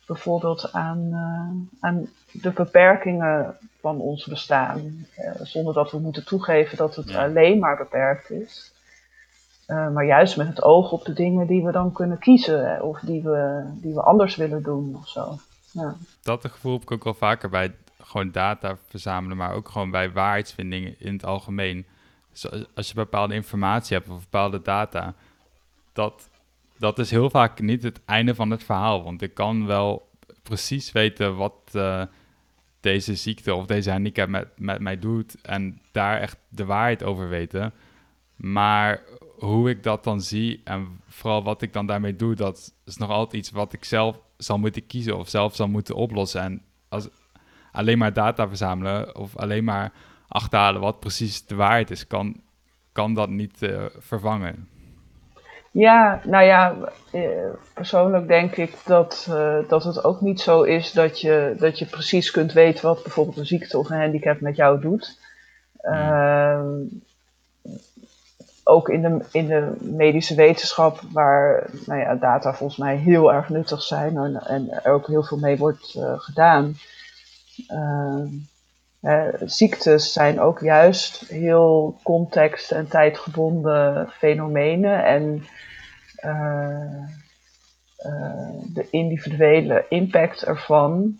[0.07, 5.07] bijvoorbeeld aan, uh, aan de beperkingen van ons bestaan.
[5.19, 8.73] Uh, zonder dat we moeten toegeven dat het alleen maar beperkt is.
[9.69, 13.01] Uh, maar juist met het oog op de dingen die we dan kunnen kiezen of
[13.01, 15.39] die we, die we anders willen doen of zo.
[15.71, 15.97] Ja.
[16.23, 20.13] Dat gevoel heb ik ook wel vaker bij gewoon data verzamelen, maar ook gewoon bij
[20.13, 21.87] waarheidsvindingen in het algemeen.
[22.75, 25.15] Als je bepaalde informatie hebt of bepaalde data,
[25.93, 26.29] dat,
[26.79, 29.03] dat is heel vaak niet het einde van het verhaal.
[29.03, 30.09] Want ik kan wel
[30.43, 32.03] precies weten wat uh,
[32.81, 37.29] deze ziekte of deze handicap met, met mij doet en daar echt de waarheid over
[37.29, 37.73] weten.
[38.37, 39.01] Maar
[39.39, 43.11] hoe ik dat dan zie en vooral wat ik dan daarmee doe, dat is nog
[43.11, 46.41] altijd iets wat ik zelf zal moeten kiezen of zelf zal moeten oplossen.
[46.41, 47.09] En als
[47.73, 49.93] alleen maar data verzamelen of alleen maar
[50.29, 52.41] achterhalen wat precies de waarheid is, kan,
[52.93, 54.69] kan dat niet uh, vervangen.
[55.71, 56.77] Ja, nou ja,
[57.13, 61.79] eh, persoonlijk denk ik dat, uh, dat het ook niet zo is dat je, dat
[61.79, 65.19] je precies kunt weten wat bijvoorbeeld een ziekte of een handicap met jou doet.
[65.81, 67.07] Hmm
[68.69, 73.49] ook in de, in de medische wetenschap, waar nou ja, data volgens mij heel erg
[73.49, 76.77] nuttig zijn en, en er ook heel veel mee wordt uh, gedaan.
[79.01, 85.05] Uh, ziektes zijn ook juist heel context- en tijdgebonden fenomenen.
[85.05, 85.45] En
[86.25, 87.05] uh,
[88.75, 91.19] de individuele impact ervan,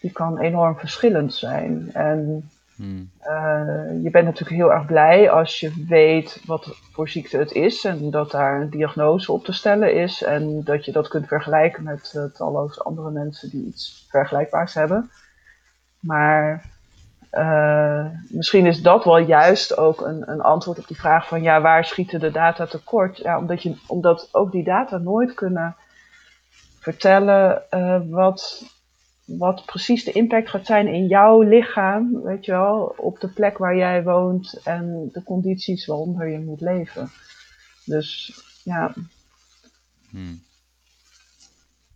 [0.00, 1.90] die kan enorm verschillend zijn.
[1.92, 7.52] En Uh, je bent natuurlijk heel erg blij als je weet wat voor ziekte het
[7.52, 11.26] is en dat daar een diagnose op te stellen is en dat je dat kunt
[11.26, 15.10] vergelijken met uh, talloze andere mensen die iets vergelijkbaars hebben.
[16.00, 16.64] Maar
[17.32, 21.60] uh, misschien is dat wel juist ook een, een, antwoord op die vraag van ja,
[21.60, 23.16] waar schieten de data tekort?
[23.16, 25.76] Ja, omdat, je, omdat ook die data nooit kunnen
[26.80, 27.62] vertellen
[28.10, 28.64] wat
[29.26, 33.58] wat precies de impact gaat zijn in jouw lichaam, weet je wel, op de plek
[33.58, 37.10] waar jij woont en de condities waaronder je moet leven.
[37.84, 38.94] Dus ja,
[40.10, 40.42] hmm.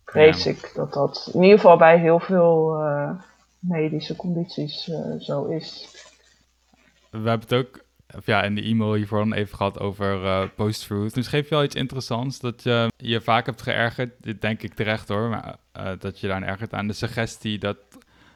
[0.04, 3.10] vrees ik dat dat in ieder geval bij heel veel uh,
[3.58, 5.88] medische condities uh, zo is.
[7.10, 7.84] We hebben het ook
[8.16, 11.14] of ja, in de e-mail hiervoor even gehad over uh, post-truth.
[11.14, 14.74] Dus geef je wel iets interessants dat je je vaak hebt geërgerd, dit denk ik
[14.74, 17.76] terecht hoor, maar uh, dat je daar ergert aan de suggestie dat,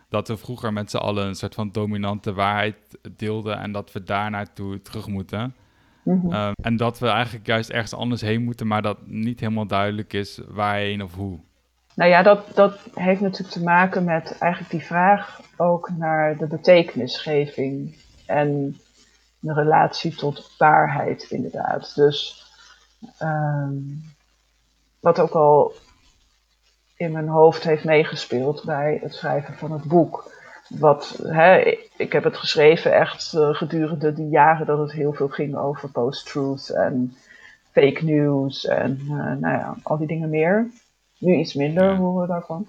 [0.08, 2.76] dat we vroeger met z'n allen een soort van dominante waarheid
[3.16, 5.54] deelden en dat we daar naartoe terug moeten.
[6.02, 6.52] Mm -hmm.
[6.62, 10.40] en dat we eigenlijk juist ergens anders heen moeten, maar dat niet helemaal duidelijk is
[10.48, 11.38] waarheen of hoe.
[11.94, 16.46] Nou ja, dat, dat heeft natuurlijk te maken met eigenlijk die vraag ook naar de
[16.46, 17.96] betekenisgeving.
[18.26, 18.76] En
[19.44, 21.94] een relatie tot waarheid, inderdaad.
[21.94, 22.46] Dus
[23.22, 24.02] um,
[25.00, 25.72] wat ook al
[26.96, 30.32] in mijn hoofd heeft meegespeeld bij het schrijven van het boek.
[30.68, 31.58] Wat, hè,
[31.96, 35.90] ik heb het geschreven echt uh, gedurende die jaren dat het heel veel ging over
[35.90, 37.16] post-truth en
[37.70, 40.70] fake news en uh, nou ja, al die dingen meer.
[41.18, 41.96] Nu iets minder ja.
[41.96, 42.66] horen we daarvan.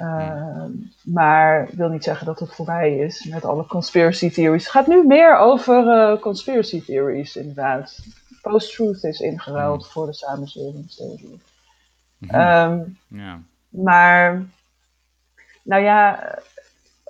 [0.00, 0.64] Uh,
[1.02, 4.62] maar wil niet zeggen dat het voorbij is met alle conspiracy theories.
[4.62, 7.98] Het gaat nu meer over uh, conspiracy theories, inderdaad.
[8.42, 9.88] Post-truth is ingeruild mm.
[9.90, 11.40] voor de samenzweringstheorie.
[12.18, 13.40] Mm um, ja.
[13.68, 14.42] Maar,
[15.62, 16.34] nou ja,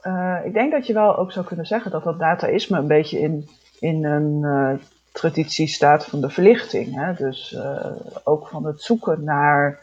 [0.03, 3.18] uh, ik denk dat je wel ook zou kunnen zeggen dat dat dataïsme een beetje
[3.20, 3.48] in,
[3.79, 4.81] in een
[5.12, 6.94] traditie staat van de verlichting.
[6.94, 7.14] Hè?
[7.14, 7.59] Dus
[8.24, 9.79] ook van het zoeken naar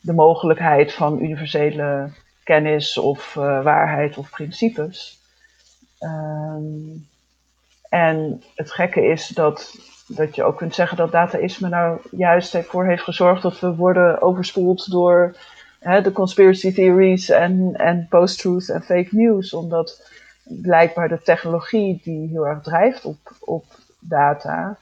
[0.00, 2.10] de mogelijkheid van universele
[2.42, 5.18] kennis of uh, waarheid of principes.
[6.00, 7.08] Um,
[7.88, 9.74] en het gekke is dat,
[10.06, 14.22] dat je ook kunt zeggen dat dataïsme nou juist ervoor heeft gezorgd dat we worden
[14.22, 15.36] overspoeld door
[15.78, 19.52] hè, de conspiracy theories en, en post-truth en fake news.
[19.52, 20.10] Omdat
[20.44, 23.64] blijkbaar de technologie die heel erg drijft op, op
[23.98, 24.78] data,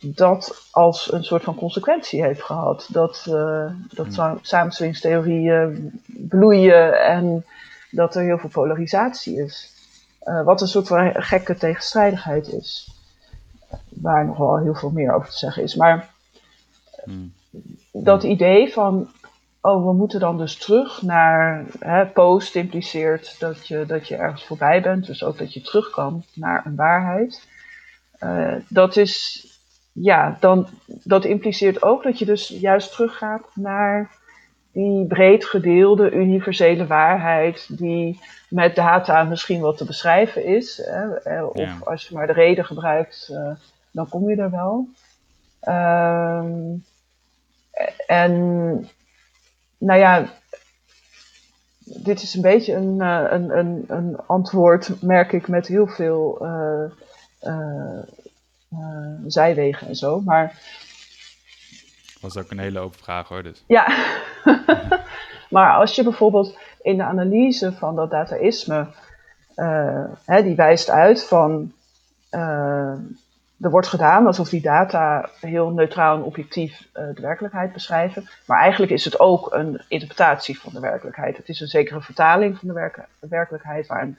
[0.00, 2.88] dat als een soort van consequentie heeft gehad.
[2.92, 4.38] Dat, uh, dat hmm.
[4.42, 7.44] samenswingstheorieën bloeien en
[7.90, 9.72] dat er heel veel polarisatie is.
[10.24, 12.94] Uh, wat een soort van gekke tegenstrijdigheid is.
[13.88, 15.74] Waar nog wel heel veel meer over te zeggen is.
[15.74, 16.10] Maar
[17.04, 17.32] hmm.
[17.92, 19.08] dat idee van,
[19.60, 24.44] oh, we moeten dan dus terug naar, hè, post impliceert dat je, dat je ergens
[24.44, 25.06] voorbij bent.
[25.06, 27.46] Dus ook dat je terug kan naar een waarheid.
[28.20, 29.46] Uh, dat is,
[29.92, 34.10] ja, dan, dat impliceert ook dat je dus juist teruggaat naar
[34.72, 40.82] die breed gedeelde universele waarheid die met data misschien wat te beschrijven is.
[40.84, 41.14] Hè?
[41.14, 41.76] Eh, of ja.
[41.84, 43.50] als je maar de reden gebruikt, uh,
[43.90, 44.88] dan kom je er wel.
[45.62, 46.44] Uh,
[48.06, 48.32] en
[49.78, 50.28] nou ja,
[51.78, 56.90] dit is een beetje een, een, een, een antwoord, merk ik, met heel veel uh,
[59.26, 60.20] zijwegen en zo.
[60.20, 60.46] Maar.
[62.12, 63.42] Dat was ook een hele open vraag hoor.
[63.42, 63.64] Dus.
[63.66, 63.86] Ja.
[65.48, 68.86] Maar als je bijvoorbeeld in de analyse van dat dataïsme,
[69.56, 71.72] uh, hè, die wijst uit van,
[72.30, 72.92] uh,
[73.60, 78.28] er wordt gedaan alsof die data heel neutraal en objectief uh, de werkelijkheid beschrijven.
[78.46, 81.36] Maar eigenlijk is het ook een interpretatie van de werkelijkheid.
[81.36, 84.18] Het is een zekere vertaling van de, de werkelijkheid waar een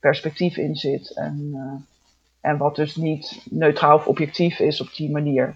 [0.00, 1.16] perspectief in zit.
[1.16, 1.52] En,
[2.40, 5.54] en wat dus niet neutraal of objectief is op die manier.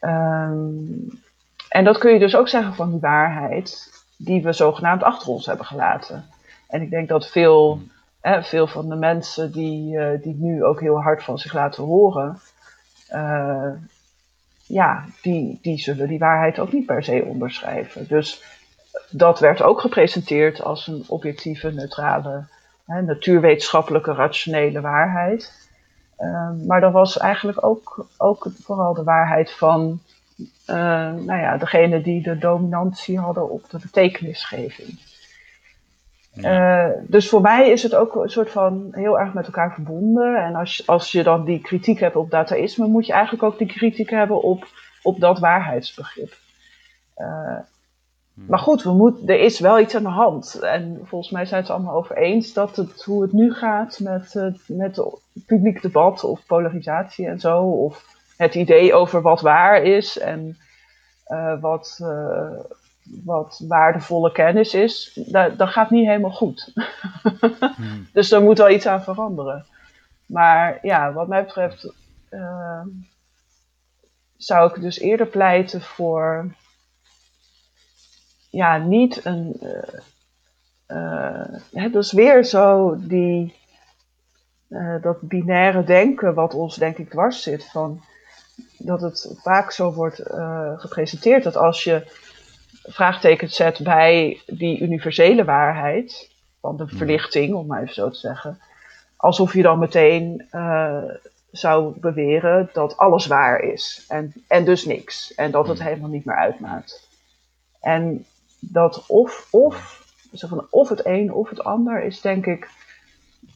[0.00, 1.20] Um,
[1.68, 5.46] en dat kun je dus ook zeggen van die waarheid die we zogenaamd achter ons
[5.46, 6.24] hebben gelaten.
[6.68, 7.80] En ik denk dat veel,
[8.20, 11.84] hè, veel van de mensen die, uh, die nu ook heel hard van zich laten
[11.84, 12.38] horen,
[13.12, 13.72] uh,
[14.66, 18.08] ja, die, die zullen die waarheid ook niet per se onderschrijven.
[18.08, 18.42] Dus
[19.10, 22.44] dat werd ook gepresenteerd als een objectieve, neutrale,
[22.86, 25.67] hè, natuurwetenschappelijke, rationele waarheid.
[26.18, 30.00] Uh, maar dat was eigenlijk ook, ook vooral de waarheid van
[30.66, 30.76] uh,
[31.12, 35.00] nou ja, degene die de dominantie hadden op de betekenisgeving.
[36.32, 36.88] Ja.
[36.88, 40.44] Uh, dus voor mij is het ook een soort van heel erg met elkaar verbonden.
[40.44, 43.66] En als, als je dan die kritiek hebt op dataïsme, moet je eigenlijk ook die
[43.66, 44.66] kritiek hebben op,
[45.02, 46.36] op dat waarheidsbegrip.
[47.16, 47.58] Uh,
[48.46, 50.54] maar goed, we moet, er is wel iets aan de hand.
[50.54, 54.34] En volgens mij zijn het allemaal over eens dat het, hoe het nu gaat met,
[54.34, 55.02] uh, met
[55.46, 57.62] publiek debat of polarisatie en zo.
[57.62, 60.56] Of het idee over wat waar is en
[61.28, 62.60] uh, wat, uh,
[63.24, 66.72] wat waardevolle kennis is, dat, dat gaat niet helemaal goed.
[67.76, 68.08] hmm.
[68.12, 69.66] Dus daar moet wel iets aan veranderen.
[70.26, 71.92] Maar ja, wat mij betreft
[72.30, 72.82] uh,
[74.36, 76.54] zou ik dus eerder pleiten voor
[78.50, 79.60] ja, niet een.
[81.72, 83.54] het is weer zo die,
[85.00, 88.02] dat binaire denken wat ons denk ik dwars zit van
[88.78, 92.06] dat het vaak zo wordt uh, gepresenteerd dat als je
[92.82, 96.30] vraagtekens zet bij die universele waarheid
[96.60, 96.98] van de hmm.
[96.98, 98.60] verlichting, om maar even zo te zeggen,
[99.16, 101.04] alsof je dan meteen uh,
[101.50, 105.86] zou beweren dat alles waar is en, en dus niks en dat het hmm.
[105.86, 107.08] helemaal niet meer uitmaakt.
[107.80, 108.26] En
[108.60, 112.70] dat of, of, van of het een of het ander is denk ik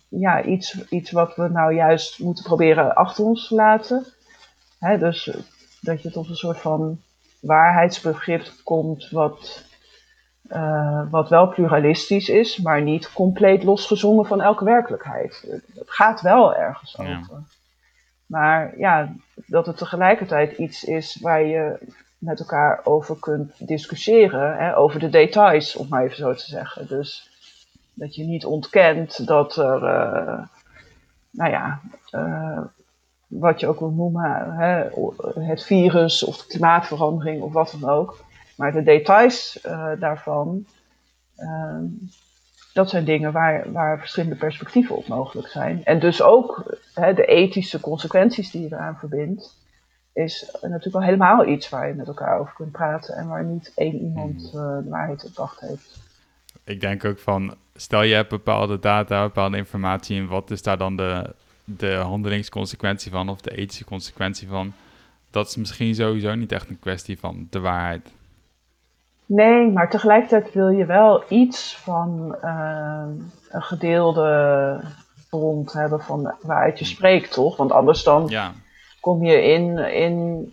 [0.08, 4.06] ja, iets, iets wat we nou juist moeten proberen achter ons te laten.
[4.78, 5.36] Hè, dus
[5.80, 7.00] dat je tot een soort van
[7.40, 9.64] waarheidsbegrip komt wat,
[10.48, 15.60] uh, wat wel pluralistisch is, maar niet compleet losgezongen van elke werkelijkheid.
[15.74, 17.08] Het gaat wel ergens over.
[17.08, 17.42] Ja.
[18.26, 19.14] Maar ja,
[19.46, 21.78] dat het tegelijkertijd iets is waar je
[22.22, 26.86] met elkaar over kunt discussiëren, hè, over de details, om maar even zo te zeggen.
[26.86, 27.30] Dus
[27.94, 30.42] dat je niet ontkent dat er, uh,
[31.30, 31.80] nou ja,
[32.14, 32.60] uh,
[33.26, 34.88] wat je ook wil noemen, hè,
[35.40, 38.24] het virus of de klimaatverandering of wat dan ook.
[38.56, 40.66] Maar de details uh, daarvan,
[42.72, 45.84] dat zijn dingen waar, waar verschillende perspectieven op mogelijk zijn.
[45.84, 49.60] En dus ook hè, de ethische consequenties die je eraan verbindt,
[50.12, 53.72] is natuurlijk wel helemaal iets waar je met elkaar over kunt praten en waar niet
[53.74, 56.00] één iemand uh, de waarheid op wacht heeft.
[56.64, 60.78] Ik denk ook van, stel je hebt bepaalde data, bepaalde informatie en wat is daar
[60.78, 61.34] dan de
[61.64, 64.72] de handelingsconsequentie van of de ethische consequentie van,
[65.30, 68.10] dat is misschien sowieso niet echt een kwestie van de waarheid.
[69.26, 73.04] Nee, maar tegelijkertijd wil je wel iets van uh,
[73.50, 74.80] een gedeelde
[75.28, 77.56] grond hebben van waaruit je spreekt, toch?
[77.56, 78.52] Want anders dan ja.
[79.02, 80.52] Kom je in, in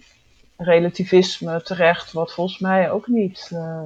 [0.57, 3.81] relativisme terecht, wat volgens mij ook niet uh,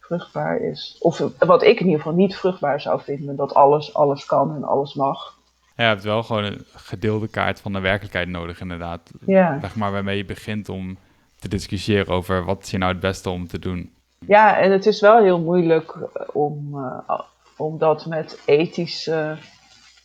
[0.00, 0.96] vruchtbaar is.
[1.00, 4.64] Of wat ik in ieder geval niet vruchtbaar zou vinden, dat alles, alles kan en
[4.64, 5.38] alles mag.
[5.76, 9.10] Ja, je hebt wel gewoon een gedeelde kaart van de werkelijkheid nodig, inderdaad.
[9.26, 9.58] Ja.
[9.60, 10.98] Zeg maar waarmee je begint om
[11.38, 13.92] te discussiëren over wat is hier nou het beste om te doen.
[14.18, 15.96] Ja, en het is wel heel moeilijk
[16.32, 17.20] om, uh,
[17.56, 19.36] om dat met ethische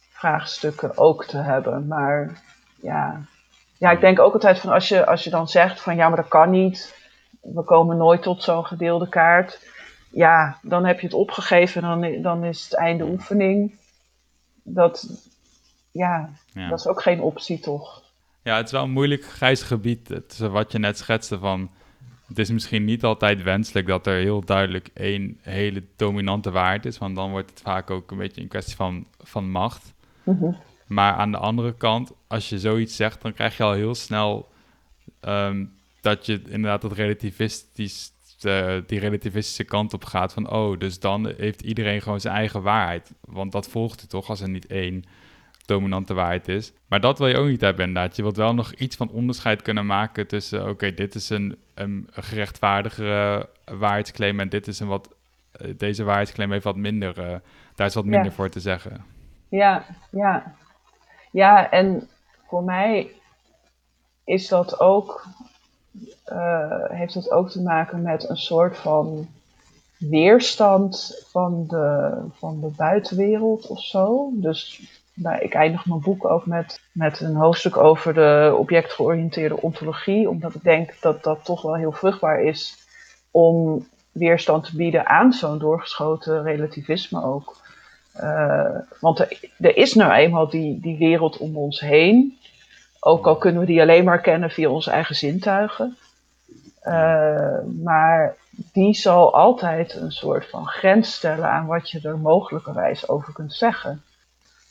[0.09, 1.87] vraagstukken ook te hebben.
[1.87, 2.41] Maar
[2.81, 3.25] ja,
[3.79, 6.17] ja, ik denk ook altijd van als je, als je dan zegt van ja, maar
[6.17, 6.97] dat kan niet.
[7.41, 9.67] We komen nooit tot zo'n gedeelde kaart.
[10.11, 13.75] Ja, dan heb je het opgegeven en dan, dan is het einde oefening.
[14.63, 15.07] Dat,
[15.91, 18.03] ja, dat is ook geen optie, toch?
[18.43, 20.05] Ja, het is wel een moeilijk grijs gebied.
[20.27, 21.69] Tussen wat je net schetste van...
[22.27, 26.97] Het is misschien niet altijd wenselijk dat er heel duidelijk één hele dominante waarheid is.
[26.97, 29.93] Want dan wordt het vaak ook een beetje een kwestie van, van macht.
[30.23, 30.51] Mhm.
[30.89, 34.49] Maar aan de andere kant, als je zoiets zegt, dan krijg je al heel snel
[35.21, 38.11] um, dat je inderdaad dat relativistisch,
[38.41, 40.33] uh, die relativistische kant op gaat.
[40.33, 43.13] Van oh, dus dan heeft iedereen gewoon zijn eigen waarheid.
[43.21, 45.03] Want dat volgt er toch als er niet één
[45.65, 46.73] dominante waarheid is.
[46.87, 48.15] Maar dat wil je ook niet hebben inderdaad.
[48.15, 50.69] Je wilt wel nog iets van onderscheid kunnen maken tussen...
[50.69, 54.39] oké, dit is een, een gerechtvaardigere waarheidsclaim...
[54.39, 55.15] en dit is een wat
[55.77, 57.41] deze waarheidsclaim heeft wat minder,
[57.75, 59.05] daar is wat minder voor te zeggen.
[59.49, 60.55] Ja, ja.
[61.31, 62.09] Ja, en
[62.47, 63.11] voor mij
[64.23, 65.25] is dat ook,
[66.89, 69.27] heeft het ook te maken met een soort van
[69.97, 74.29] weerstand van de, van de buitenwereld of zo.
[74.33, 74.81] Dus
[75.13, 80.55] nou, ik eindig mijn boek ook met, met een hoofdstuk over de objectgeoriënteerde ontologie, omdat
[80.55, 82.77] ik denk dat dat toch wel heel vruchtbaar is
[83.31, 87.57] om weerstand te bieden aan zo'n doorgeschoten relativisme ook.
[88.23, 92.39] Uh, want er, er, is nou eenmaal die, die wereld om ons heen,
[92.99, 95.97] ook al kunnen we die alleen maar kennen via onze eigen zintuigen.
[96.83, 98.35] Uh, maar
[98.73, 103.53] die zal altijd een soort van grens stellen aan wat je er mogelijkerwijs over kunt
[103.53, 104.03] zeggen.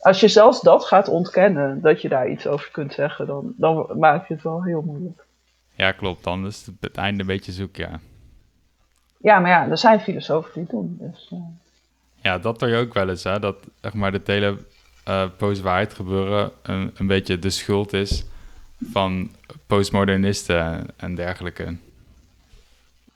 [0.01, 3.86] Als je zelfs dat gaat ontkennen, dat je daar iets over kunt zeggen, dan, dan
[3.99, 5.26] maak je het wel heel moeilijk.
[5.74, 6.24] Ja, klopt.
[6.24, 8.01] Dan is het, het einde een beetje zoek, ja.
[9.18, 10.96] Ja, maar ja, er zijn filosofen die het doen.
[11.01, 11.38] Dus, uh...
[12.29, 13.39] Ja, dat hoor je ook wel eens, hè.
[13.39, 14.57] Dat zeg maar, het hele
[15.09, 18.24] uh, postwaarheid gebeuren een, een beetje de schuld is
[18.93, 19.31] van
[19.66, 21.76] postmodernisten en dergelijke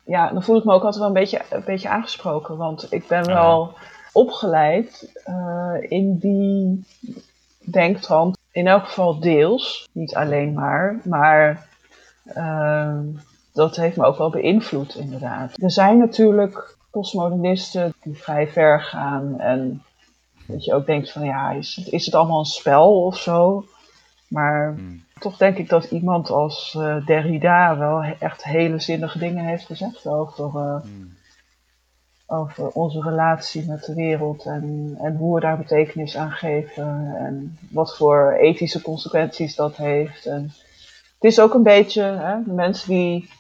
[0.05, 2.57] ja, dan voel ik me ook altijd wel een beetje, een beetje aangesproken.
[2.57, 3.75] Want ik ben wel
[4.13, 6.85] opgeleid uh, in die
[7.59, 8.39] denktrand.
[8.51, 11.01] In elk geval deels, niet alleen maar.
[11.05, 11.69] Maar
[12.37, 12.99] uh,
[13.53, 15.63] dat heeft me ook wel beïnvloed, inderdaad.
[15.63, 19.41] Er zijn natuurlijk postmodernisten die vrij ver gaan.
[19.41, 19.83] En
[20.47, 23.65] dat je ook denkt van ja, is het, is het allemaal een spel of zo?
[24.29, 29.45] Maar hmm toch denk ik dat iemand als uh, Derrida wel echt hele zinnige dingen
[29.45, 30.77] heeft gezegd over, uh,
[32.27, 37.59] over onze relatie met de wereld en, en hoe we daar betekenis aan geven en
[37.71, 40.27] wat voor ethische consequenties dat heeft.
[40.27, 40.43] En
[41.15, 43.31] het is ook een beetje, hè, de mensen die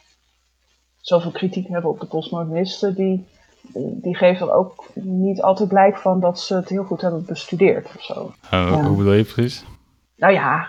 [1.00, 3.26] zoveel kritiek hebben op de postmodernisten, die,
[3.74, 7.88] die geven er ook niet altijd blijk van dat ze het heel goed hebben bestudeerd
[7.96, 8.32] of zo.
[8.54, 9.64] Uh, Hoe bedoel je precies?
[10.16, 10.68] Nou ja,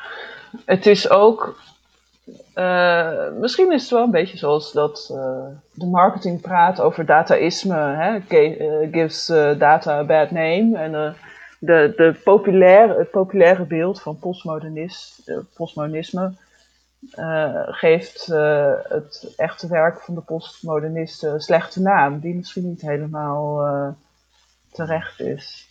[0.65, 1.61] het is ook.
[2.55, 5.17] Uh, misschien is het wel een beetje zoals dat uh,
[5.73, 7.75] de marketing praat over dataïsme.
[7.75, 8.19] Hè?
[8.91, 9.25] Gives
[9.57, 10.77] data a bad name.
[10.77, 11.15] En
[11.59, 14.19] de, de populaire, het populaire beeld van
[15.53, 16.33] postmodernisme
[17.65, 18.25] geeft
[18.87, 23.95] het echte werk van de postmodernisten een slechte naam, die misschien niet helemaal
[24.71, 25.67] terecht is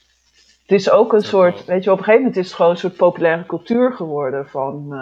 [0.63, 2.77] het is ook een soort, weet je, op een gegeven moment is het gewoon een
[2.77, 4.95] soort populaire cultuur geworden van,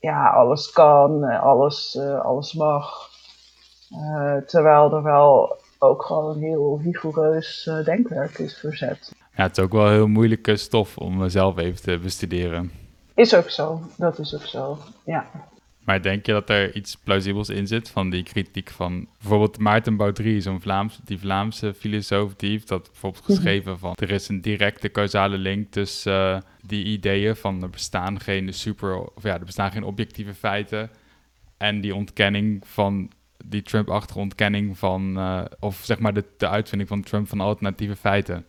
[0.00, 3.10] ja, alles kan, eh, alles, alles mag.
[3.90, 9.12] Uh, terwijl er wel ook gewoon een heel rigoureus denkwerk is verzet.
[9.36, 12.70] Ja, het is ook wel heel moeilijke stof om zelf even te bestuderen.
[13.16, 15.26] Is ook zo, dat is ook zo, ja.
[15.84, 19.96] Maar denk je dat er iets plausibels in zit van die kritiek van bijvoorbeeld Maarten
[19.96, 23.32] Boudry, zo'n Vlaams, die Vlaamse filosoof, die heeft dat bijvoorbeeld mhm.
[23.32, 28.20] geschreven van er is een directe causale link tussen uh, die ideeën van er bestaan
[28.20, 30.90] geen super, of ja, er bestaan geen objectieve feiten
[31.56, 33.10] en die ontkenning van
[33.44, 37.96] die Trump-achtige ontkenning van, uh, of zeg maar de, de uitvinding van Trump van alternatieve
[37.96, 38.46] feiten.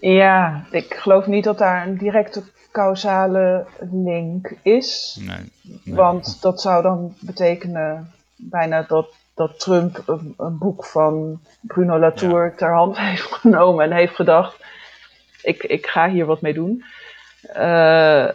[0.00, 2.42] Ja, ik geloof niet dat daar een directe
[2.74, 5.20] causale link is.
[5.20, 11.98] Nee, Want dat zou dan betekenen bijna dat, dat Trump een, een boek van Bruno
[11.98, 14.64] Latour ter hand heeft genomen en heeft gedacht:
[15.42, 16.84] ik, ik ga hier wat mee doen.
[17.56, 18.28] Uh,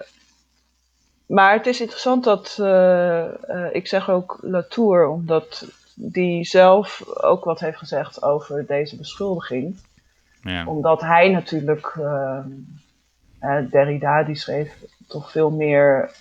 [1.26, 7.44] maar het is interessant dat, uh, uh, ik zeg ook Latour, omdat die zelf ook
[7.44, 9.78] wat heeft gezegd over deze beschuldiging.
[10.42, 10.66] Ja.
[10.66, 11.98] Omdat hij natuurlijk
[13.42, 16.12] uh, Derrida die schreef toch veel meer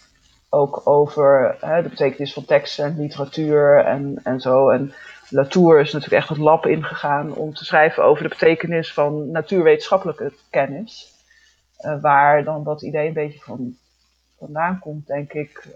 [0.49, 4.71] ook over uh, de betekenis van tekst en literatuur en, en zo.
[4.71, 4.95] En
[5.29, 10.33] Latour is natuurlijk echt het lab ingegaan om te schrijven over de betekenis van natuurwetenschappelijke
[10.51, 11.14] kennis.
[11.81, 13.77] Uh, waar dan dat idee een beetje van
[14.39, 15.66] vandaan komt, denk ik.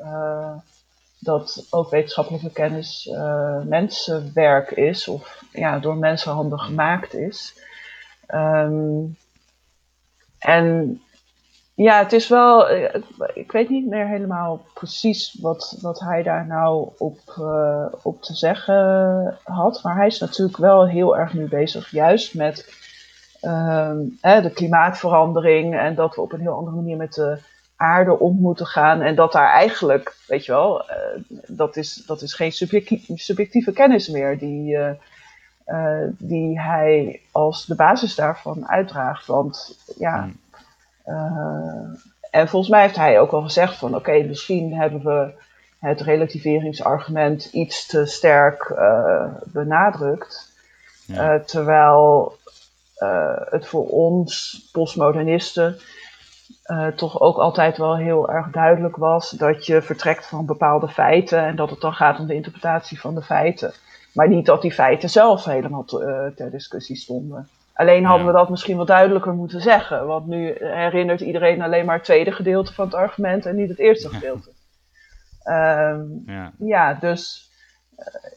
[1.18, 3.11] Dat ook wetenschappelijke kennis
[3.64, 7.61] mensenwerk is, of ja, door mensenhanden gemaakt is.
[8.34, 9.16] Um,
[10.38, 11.01] en
[11.74, 12.68] ja, het is wel.
[12.68, 13.02] Eh,
[13.34, 18.34] ik weet niet meer helemaal precies wat, wat hij daar nou op, uh, op te
[18.34, 19.82] zeggen had.
[19.82, 22.80] Maar hij is natuurlijk wel heel erg nu bezig, juist met
[23.42, 25.78] uh, de klimaatverandering.
[25.78, 27.38] En dat we op een heel andere manier met de
[27.76, 29.00] aarde om moeten gaan.
[29.00, 32.52] En dat daar eigenlijk, weet je wel, uh, dat, is, dat is geen
[33.14, 34.78] subjectieve, kennis meer die,
[36.18, 39.26] die hij als de basis daarvan uitdraagt.
[39.26, 40.30] Want ja.
[41.07, 41.82] Uh,
[42.30, 45.32] en volgens mij heeft hij ook al gezegd van oké, misschien hebben we
[45.78, 50.50] het relativeringsargument iets te sterk uh, benadrukt.
[51.46, 52.36] terwijl
[53.50, 55.78] het voor ons, postmodernisten,
[56.96, 61.57] toch ook altijd wel heel erg duidelijk was dat je vertrekt van bepaalde feiten en
[61.57, 63.72] dat het dan gaat om de interpretatie van de feiten.
[64.12, 65.84] Maar niet dat die feiten zelf helemaal
[66.34, 67.48] ter discussie stonden.
[67.74, 70.06] Alleen hadden we dat misschien wat duidelijker moeten zeggen.
[70.06, 73.78] Want nu herinnert iedereen alleen maar het tweede gedeelte van het argument en niet het
[73.78, 74.50] eerste gedeelte.
[75.42, 76.52] Ehm, ja.
[76.58, 76.94] ja.
[76.94, 77.50] dus
[77.98, 78.32] uh,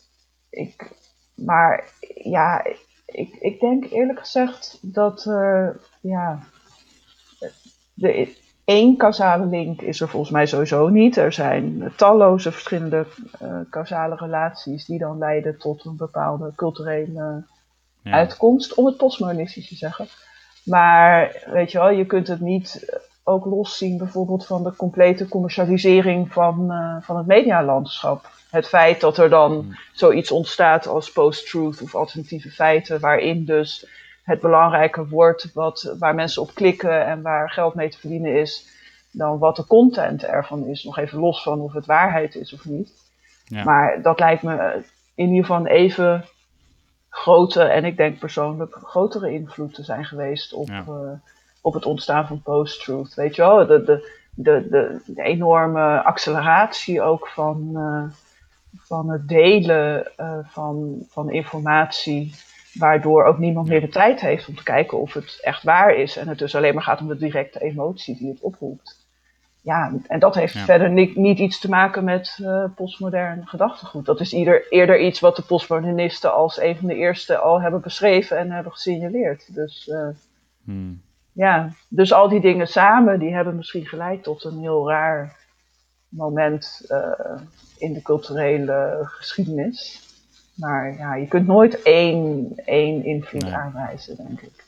[0.49, 0.91] ik,
[1.35, 1.89] maar
[2.23, 2.63] ja,
[3.05, 6.39] ik, ik denk eerlijk gezegd dat er, ja,
[7.93, 11.17] de één causale link is er volgens mij sowieso niet.
[11.17, 13.05] Er zijn talloze verschillende
[13.41, 17.43] uh, causale relaties die dan leiden tot een bepaalde culturele
[18.13, 20.07] uitkomst, om het postmodernistisch te zeggen.
[20.63, 26.33] Maar weet je wel, je kunt het niet ook loszien bijvoorbeeld van de complete commercialisering
[26.33, 28.29] van, uh, van het medialandschap.
[28.49, 29.77] Het feit dat er dan hmm.
[29.93, 33.87] zoiets ontstaat als post-truth of alternatieve feiten, waarin dus
[34.23, 38.67] het belangrijker wordt wat, waar mensen op klikken en waar geld mee te verdienen is,
[39.11, 40.83] dan wat de content ervan is.
[40.83, 42.91] Nog even los van of het waarheid is of niet.
[43.45, 43.63] Ja.
[43.63, 44.83] Maar dat lijkt me
[45.15, 46.25] in ieder geval even
[47.15, 51.11] grote en ik denk persoonlijk grotere invloed te zijn geweest op, uh,
[51.61, 53.13] op het ontstaan van post-truth.
[53.13, 58.03] Weet je wel, de, de, de, de, enorme acceleratie ook van, uh,
[58.77, 62.35] van het delen uh, van, van informatie,
[62.73, 66.17] waardoor ook niemand meer de tijd heeft om te kijken of het echt waar is
[66.17, 69.04] en het dus alleen maar gaat om de directe emotie die het oproept
[69.65, 74.05] ja, en dat heeft verder niet, niet, iets te maken met uh, postmodern gedachtegoed.
[74.05, 77.81] Dat is ieder, eerder iets wat de postmodernisten als een van de eerste al hebben
[77.81, 79.55] beschreven en hebben gesignaleerd.
[79.55, 80.07] Dus uh,
[80.63, 81.01] hmm.
[81.31, 85.35] ja, dus al die dingen samen, die hebben misschien geleid tot een heel raar
[86.09, 87.41] moment uh,
[87.77, 90.01] in de culturele geschiedenis.
[90.55, 93.53] Maar ja, je kunt nooit één, één invloed nee.
[93.53, 94.63] aanwijzen, denk ik.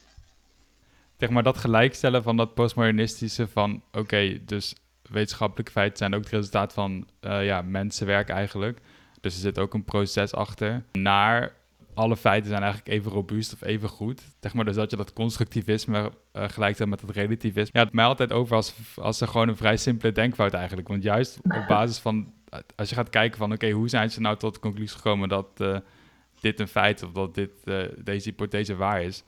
[1.17, 4.75] Zeg maar dat gelijkstellen van dat postmodernistische van, oké, dus
[5.09, 8.79] wetenschappelijke feiten zijn ook het resultaat van uh, ja, mensenwerk eigenlijk.
[9.21, 10.83] Dus er zit ook een proces achter.
[10.91, 11.55] Naar
[11.93, 14.21] alle feiten zijn eigenlijk even robuust of even goed.
[14.39, 17.79] Zeg maar dus dat je dat constructivisme uh, gelijkt met het relativisme.
[17.79, 20.87] Ja, het mij altijd over als, als er gewoon een vrij simpele denkfout eigenlijk.
[20.87, 22.33] Want juist op basis van,
[22.75, 25.47] als je gaat kijken van oké, hoe zijn ze nou tot de conclusie gekomen dat
[25.57, 25.77] uh,
[26.39, 27.51] dit een feit of dat dit,
[28.03, 29.23] deze hypothese waar is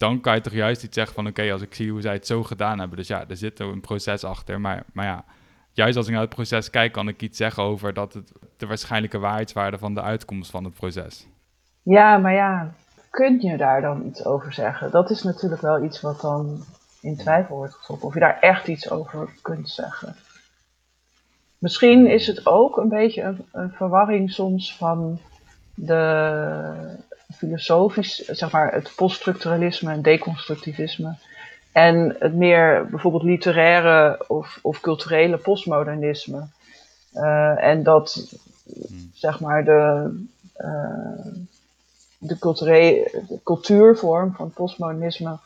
[0.00, 1.26] dan kan je toch juist iets zeggen van...
[1.26, 2.96] oké, als ik zie hoe zij het zo gedaan hebben...
[2.96, 4.60] dus ja, er zit een proces achter.
[4.60, 5.24] Maar, maar ja,
[5.72, 6.92] juist als ik naar het proces kijk...
[6.92, 9.78] kan ik iets zeggen over dat het de waarschijnlijke waarheidswaarde...
[9.78, 11.26] van de uitkomst van het proces.
[11.82, 12.74] Ja, maar ja,
[13.10, 14.90] kun je daar dan iets over zeggen?
[14.90, 16.64] Dat is natuurlijk wel iets wat dan
[17.00, 18.08] in twijfel wordt getrokken.
[18.08, 20.16] Of je daar echt iets over kunt zeggen.
[21.58, 25.18] Misschien is het ook een beetje een verwarring soms van
[25.74, 26.98] de
[27.40, 31.16] filosofisch, zeg maar het poststructuralisme en deconstructivisme.
[31.72, 36.46] En het meer bijvoorbeeld literaire of, of culturele postmodernisme.
[37.14, 38.36] Uh, en dat,
[39.14, 40.10] zeg maar, de,
[40.58, 41.26] uh,
[42.18, 42.36] de,
[43.28, 45.38] de cultuurvorm van postmodernisme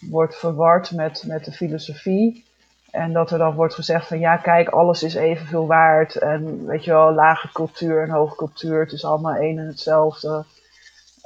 [0.00, 2.44] wordt verward met, met de filosofie.
[2.90, 6.16] En dat er dan wordt gezegd van ja, kijk, alles is evenveel waard.
[6.16, 10.44] En weet je wel, lage cultuur en hoge cultuur, het is allemaal één en hetzelfde.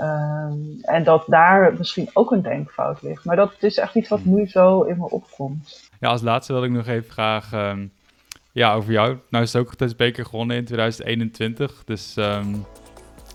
[0.01, 3.25] Um, en dat daar misschien ook een denkfout ligt.
[3.25, 4.35] Maar dat is echt iets wat hmm.
[4.35, 5.91] nu zo in me opkomt.
[6.01, 7.93] Ja, als laatste wil ik nog even vragen um,
[8.53, 9.17] ja, over jou.
[9.31, 11.85] Nou is het ook het beker gewonnen in 2021.
[11.85, 12.65] Dus um,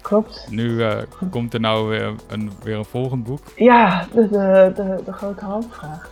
[0.01, 0.47] Klopt.
[0.49, 0.97] Nu uh,
[1.29, 3.43] komt er nou weer een, weer een volgend boek.
[3.55, 6.09] Ja, de, de, de, de grote handvraag.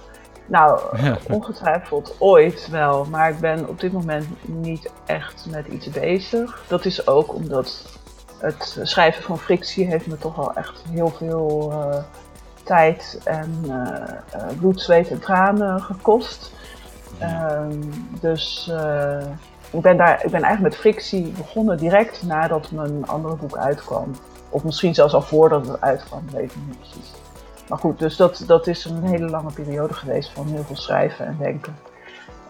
[0.48, 0.82] Nou,
[1.30, 6.64] ongetwijfeld ooit wel, maar ik ben op dit moment niet echt met iets bezig.
[6.68, 8.00] Dat is ook omdat
[8.42, 11.98] het schrijven van frictie heeft me toch wel echt heel veel uh,
[12.64, 16.52] tijd en uh, bloed, zweet en tranen gekost.
[17.22, 17.80] Um,
[18.20, 18.72] dus
[19.72, 24.12] ik, ben daar, ik ben eigenlijk met frictie begonnen direct nadat mijn andere boek uitkwam.
[24.50, 27.12] Of misschien zelfs al voordat het uitkwam, weet ik niet precies.
[27.68, 31.26] Maar goed, dus dat, dat is een hele lange periode geweest van heel veel schrijven
[31.26, 31.76] en denken.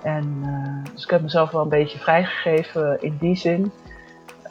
[0.02, 3.72] En, uh, dus ik heb mezelf wel een beetje vrijgegeven in die zin.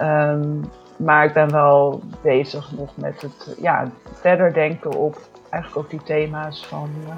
[0.01, 0.71] Um,
[1.05, 5.17] maar ik ben wel bezig nog met het ja, verder denken op
[5.51, 7.13] eigenlijk ook die thema's van, uh,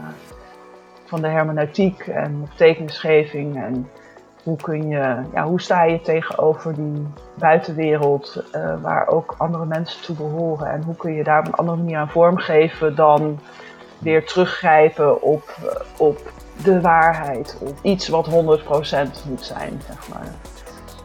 [1.04, 3.56] van de hermeneutiek en betekenisgeving.
[3.56, 3.90] En
[4.42, 10.02] hoe, kun je, ja, hoe sta je tegenover die buitenwereld uh, waar ook andere mensen
[10.02, 10.70] toe behoren.
[10.70, 13.38] En hoe kun je daar op een andere manier aan vormgeven dan
[13.98, 15.56] weer teruggrijpen op,
[15.98, 16.32] op
[16.64, 17.58] de waarheid.
[17.60, 18.32] Of iets wat 100%
[19.28, 20.51] moet zijn, zeg maar.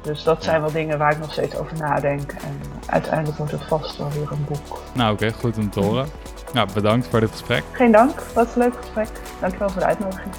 [0.08, 2.32] Dus dat zijn wel dingen waar ik nog steeds over nadenk.
[2.32, 4.80] En uiteindelijk wordt het vast wel weer een boek.
[4.94, 6.08] Nou oké, goed om te horen.
[6.54, 7.64] Nou, bedankt voor dit gesprek.
[7.72, 9.10] Geen dank, wat een leuk gesprek.
[9.40, 10.34] Dankjewel voor de uitnodiging.